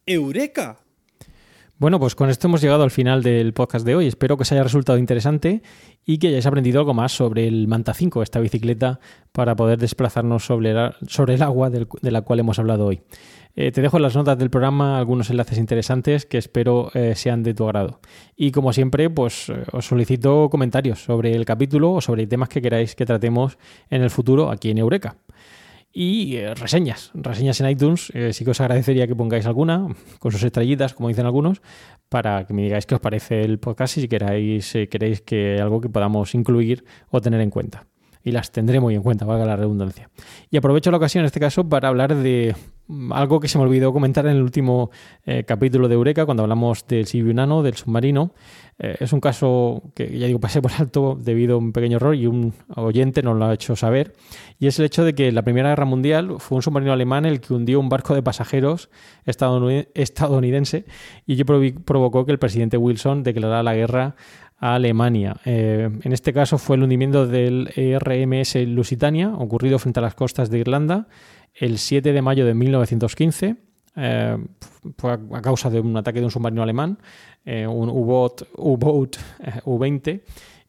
¡Eureka! 0.07 0.81
Bueno, 1.79 1.99
pues 1.99 2.15
con 2.15 2.29
esto 2.29 2.47
hemos 2.47 2.61
llegado 2.61 2.85
al 2.85 2.91
final 2.91 3.23
del 3.23 3.53
podcast 3.53 3.87
de 3.87 3.97
hoy. 3.97 4.07
Espero 4.07 4.37
que 4.37 4.43
os 4.43 4.53
haya 4.53 4.63
resultado 4.63 4.99
interesante 4.99 5.63
y 6.05 6.19
que 6.19 6.29
hayáis 6.29 6.47
aprendido 6.47 6.79
algo 6.79 6.95
más 6.95 7.13
sobre 7.13 7.49
el 7.49 7.67
Manta 7.69 7.95
5, 7.95 8.23
esta 8.23 8.39
bicicleta 8.39 9.01
para 9.33 9.57
poder 9.57 9.79
desplazarnos 9.79 10.45
sobre, 10.45 10.71
el 10.71 11.43
agua 11.43 11.71
de 11.71 12.11
la 12.11 12.23
cual 12.23 12.41
hemos 12.41 12.59
hablado 12.59 12.87
hoy. 12.87 13.01
Eh, 13.57 13.73
te 13.73 13.81
dejo 13.81 13.97
en 13.97 14.03
las 14.03 14.15
notas 14.15 14.37
del 14.39 14.51
programa 14.51 14.99
algunos 14.99 15.31
enlaces 15.31 15.59
interesantes 15.59 16.27
que 16.27 16.39
espero 16.39 16.91
eh, 16.95 17.15
sean 17.17 17.43
de 17.43 17.55
tu 17.55 17.65
agrado. 17.65 18.01
Y 18.37 18.51
como 18.51 18.73
siempre, 18.73 19.09
pues 19.11 19.49
eh, 19.49 19.65
os 19.73 19.87
solicito 19.87 20.51
comentarios 20.51 21.03
sobre 21.03 21.35
el 21.35 21.45
capítulo 21.45 21.93
o 21.93 22.01
sobre 22.01 22.27
temas 22.27 22.49
que 22.51 22.61
queráis 22.61 22.95
que 22.95 23.07
tratemos 23.07 23.59
en 23.91 24.03
el 24.03 24.11
futuro 24.11 24.51
aquí 24.51 24.71
en 24.71 24.79
Eureka 24.79 25.17
y 25.95 26.37
eh, 26.37 26.55
reseñas, 26.55 27.13
reseñas 27.15 27.61
en 27.61 27.71
iTunes. 27.71 28.11
Eh, 28.15 28.33
sí 28.33 28.45
que 28.45 28.51
os 28.51 28.61
agradecería 28.61 29.07
que 29.07 29.15
pongáis 29.15 29.47
alguna, 29.47 29.87
con 30.19 30.33
sus 30.33 30.43
estrellitas, 30.43 30.93
como 30.93 31.09
dicen 31.09 31.25
algunos, 31.25 31.63
para 32.09 32.45
que 32.45 32.53
me 32.53 32.63
digáis 32.63 32.85
qué 32.85 32.97
os 32.97 33.01
parece 33.01 33.43
el 33.43 33.61
podcast 33.61 33.97
y 33.97 34.01
si 34.03 34.09
queráis, 34.09 34.73
queréis 34.91 35.21
que 35.23 35.61
algo 35.61 35.81
que 35.81 35.89
podamos 35.89 36.35
incluir 36.35 36.85
o 37.11 37.21
tener 37.21 37.41
en 37.41 37.51
cuenta. 37.51 37.87
Y 38.25 38.33
las 38.33 38.51
tendré 38.51 38.81
muy 38.81 38.95
en 38.95 39.03
cuenta, 39.03 39.27
valga 39.27 39.45
la 39.45 39.55
redundancia. 39.55 40.09
Y 40.51 40.57
aprovecho 40.57 40.91
la 40.91 40.97
ocasión 40.97 41.23
en 41.23 41.27
este 41.27 41.41
caso 41.41 41.69
para 41.69 41.89
hablar 41.89 42.17
de 42.17 42.57
algo 43.13 43.41
que 43.41 43.49
se 43.49 43.59
me 43.59 43.65
olvidó 43.65 43.93
comentar 43.93 44.27
en 44.27 44.33
el 44.33 44.43
último 44.43 44.91
eh, 45.25 45.45
capítulo 45.45 45.89
de 45.89 45.95
Eureka, 45.95 46.25
cuando 46.25 46.43
hablamos 46.43 46.87
del 46.87 47.07
Sibiu 47.07 47.33
Nano, 47.33 47.63
del 47.63 47.75
submarino. 47.75 48.33
Eh, 48.79 48.97
es 49.01 49.13
un 49.13 49.21
caso 49.21 49.83
que, 49.95 50.19
ya 50.19 50.27
digo, 50.27 50.41
pasé 50.41 50.61
por 50.61 50.73
alto 50.79 51.17
debido 51.19 51.55
a 51.55 51.59
un 51.59 51.73
pequeño 51.73 51.97
error 51.97 52.15
y 52.15 52.27
un 52.27 52.53
oyente 52.75 53.23
nos 53.23 53.37
lo 53.39 53.47
ha 53.47 53.55
hecho 53.55 53.77
saber. 53.77 54.15
Y 54.59 54.67
es 54.67 54.79
el 54.79 54.85
hecho 54.85 55.05
de 55.05 55.15
que 55.15 55.33
la 55.33 55.43
Primera 55.43 55.71
Guerra 55.71 55.85
Mundial 55.85 56.37
fue 56.39 56.57
un 56.57 56.63
submarino 56.63 56.93
alemán 56.93 57.25
el 57.25 57.41
que 57.41 57.55
hundió 57.55 57.81
un 57.81 57.89
barco 57.89 58.15
de 58.15 58.23
pasajeros 58.23 58.91
estadounidense 59.25 60.85
y 61.27 61.35
ello 61.35 61.45
provocó 61.85 62.27
que 62.27 62.33
el 62.33 62.39
presidente 62.39 62.77
Wilson 62.77 63.23
declarara 63.23 63.63
la 63.63 63.75
guerra 63.75 64.17
a 64.59 64.75
Alemania. 64.75 65.37
Eh, 65.45 65.91
en 66.03 66.13
este 66.13 66.33
caso 66.33 66.59
fue 66.59 66.77
el 66.77 66.83
hundimiento 66.83 67.27
del 67.27 67.69
RMS 68.01 68.57
Lusitania, 68.67 69.35
ocurrido 69.35 69.79
frente 69.79 70.01
a 70.01 70.03
las 70.03 70.15
costas 70.15 70.51
de 70.51 70.59
Irlanda 70.59 71.09
el 71.55 71.79
7 71.79 72.13
de 72.13 72.23
mayo 72.23 72.45
de 72.47 72.55
1915. 72.55 73.57
Eh, 73.97 74.37
a, 75.03 75.41
causa 75.41 75.71
de 75.71 75.81
un 75.81 75.97
ataque 75.97 76.19
de 76.19 76.25
un 76.25 76.31
submarino 76.31 76.63
alemán, 76.63 76.99
eh, 77.45 77.67
un 77.67 77.89
U-Boat 77.89 78.43
U-20, 78.57 80.23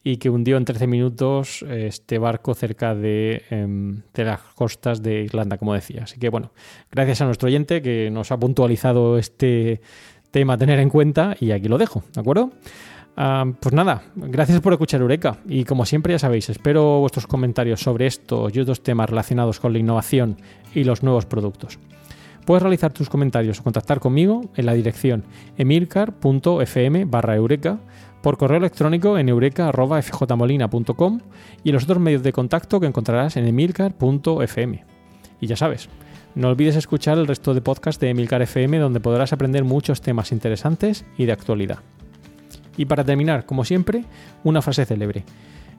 y 0.03 0.17
que 0.17 0.29
hundió 0.29 0.57
en 0.57 0.65
13 0.65 0.85
minutos 0.85 1.65
este 1.67 2.19
barco 2.19 2.53
cerca 2.53 2.91
em, 2.91 4.03
de, 4.13 4.23
las 4.23 4.41
costas 4.53 5.01
de 5.01 5.23
Irlanda, 5.23 5.57
como 5.57 5.73
decía. 5.73 6.03
Así 6.03 6.19
que 6.19 6.29
bueno, 6.29 6.51
gracias 6.91 7.21
a 7.21 7.25
nuestro 7.25 7.47
oyente 7.47 7.81
que 7.81 8.11
nos 8.11 8.31
ha 8.31 8.37
puntualizado 8.37 9.17
este 9.17 9.81
tema 10.29 10.53
a 10.53 10.57
tener 10.59 10.79
en 10.79 10.89
cuenta 10.89 11.35
y 11.39 11.49
aquí 11.49 11.67
lo 11.67 11.79
dejo, 11.79 12.03
¿de 12.13 12.21
acuerdo? 12.21 12.51
Pues 13.15 13.73
nada, 13.73 14.03
gracias 14.15 14.59
por 14.59 14.73
escuchar 14.73 14.99
Eureka 14.99 15.37
y 15.47 15.63
como 15.63 15.85
siempre 15.85 16.13
ya 16.13 16.19
sabéis, 16.19 16.49
espero 16.49 16.99
vuestros 16.99 17.27
comentarios 17.27 17.79
sobre 17.79 18.07
estos 18.07 18.53
y 18.53 18.59
otros 18.59 18.83
temas 18.83 19.09
relacionados 19.09 19.61
con 19.61 19.71
la 19.71 19.79
innovación 19.79 20.35
y 20.73 20.83
los 20.83 21.01
nuevos 21.01 21.25
productos. 21.25 21.79
Puedes 22.45 22.61
realizar 22.61 22.91
tus 22.91 23.09
comentarios 23.09 23.59
o 23.59 23.63
contactar 23.63 24.01
conmigo 24.01 24.41
en 24.55 24.65
la 24.65 24.73
dirección 24.73 25.23
emilcar.fm 25.57 27.05
barra 27.05 27.35
eureka, 27.35 27.79
por 28.21 28.37
correo 28.37 28.57
electrónico 28.57 29.17
en 29.17 29.29
eureka.fjmolina.com 29.29 31.19
y 31.63 31.71
los 31.71 31.83
otros 31.83 31.99
medios 31.99 32.23
de 32.23 32.33
contacto 32.33 32.79
que 32.79 32.87
encontrarás 32.87 33.37
en 33.37 33.45
emilcar.fm. 33.45 34.83
Y 35.39 35.47
ya 35.47 35.55
sabes, 35.55 35.89
no 36.33 36.49
olvides 36.49 36.75
escuchar 36.75 37.17
el 37.17 37.27
resto 37.27 37.53
de 37.53 37.61
podcasts 37.61 38.01
de 38.01 38.09
Emilcar 38.09 38.41
FM 38.41 38.79
donde 38.79 38.99
podrás 38.99 39.31
aprender 39.31 39.63
muchos 39.63 40.01
temas 40.01 40.31
interesantes 40.31 41.05
y 41.17 41.25
de 41.25 41.33
actualidad. 41.33 41.79
Y 42.77 42.85
para 42.85 43.03
terminar, 43.03 43.45
como 43.45 43.65
siempre, 43.65 44.05
una 44.43 44.61
frase 44.61 44.85
célebre. 44.85 45.23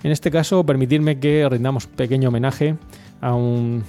En 0.02 0.12
este 0.12 0.30
caso, 0.30 0.64
permitirme 0.64 1.18
que 1.18 1.46
rindamos 1.48 1.87
pequeño 1.87 2.28
homenaje 2.28 2.76
a 3.20 3.35
un 3.35 3.82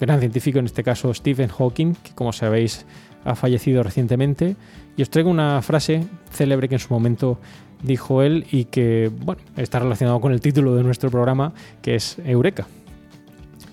gran 0.00 0.20
científico, 0.20 0.58
en 0.58 0.66
este 0.66 0.82
caso 0.82 1.12
Stephen 1.12 1.48
Hawking, 1.48 1.94
que 1.94 2.12
como 2.14 2.32
sabéis 2.32 2.86
ha 3.24 3.34
fallecido 3.34 3.82
recientemente. 3.82 4.56
Y 4.96 5.02
os 5.02 5.10
traigo 5.10 5.30
una 5.30 5.62
frase 5.62 6.04
célebre 6.30 6.68
que 6.68 6.76
en 6.76 6.80
su 6.80 6.92
momento 6.92 7.38
dijo 7.82 8.22
él 8.22 8.46
y 8.50 8.64
que 8.64 9.10
bueno, 9.24 9.40
está 9.56 9.78
relacionado 9.78 10.20
con 10.20 10.32
el 10.32 10.40
título 10.40 10.74
de 10.74 10.82
nuestro 10.82 11.10
programa, 11.10 11.52
que 11.82 11.94
es 11.94 12.18
Eureka. 12.24 12.66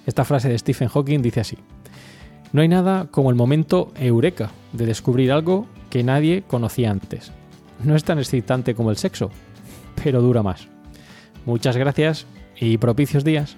Esta 0.05 0.23
frase 0.23 0.49
de 0.49 0.57
Stephen 0.57 0.87
Hawking 0.87 1.21
dice 1.21 1.39
así. 1.39 1.57
No 2.53 2.61
hay 2.61 2.67
nada 2.67 3.07
como 3.11 3.29
el 3.29 3.35
momento 3.35 3.91
eureka 3.99 4.51
de 4.71 4.85
descubrir 4.85 5.31
algo 5.31 5.67
que 5.89 6.03
nadie 6.03 6.43
conocía 6.47 6.91
antes. 6.91 7.31
No 7.83 7.95
es 7.95 8.03
tan 8.03 8.19
excitante 8.19 8.75
como 8.75 8.89
el 8.89 8.97
sexo, 8.97 9.31
pero 10.03 10.21
dura 10.21 10.43
más. 10.43 10.67
Muchas 11.45 11.77
gracias 11.77 12.25
y 12.59 12.77
propicios 12.77 13.23
días. 13.23 13.57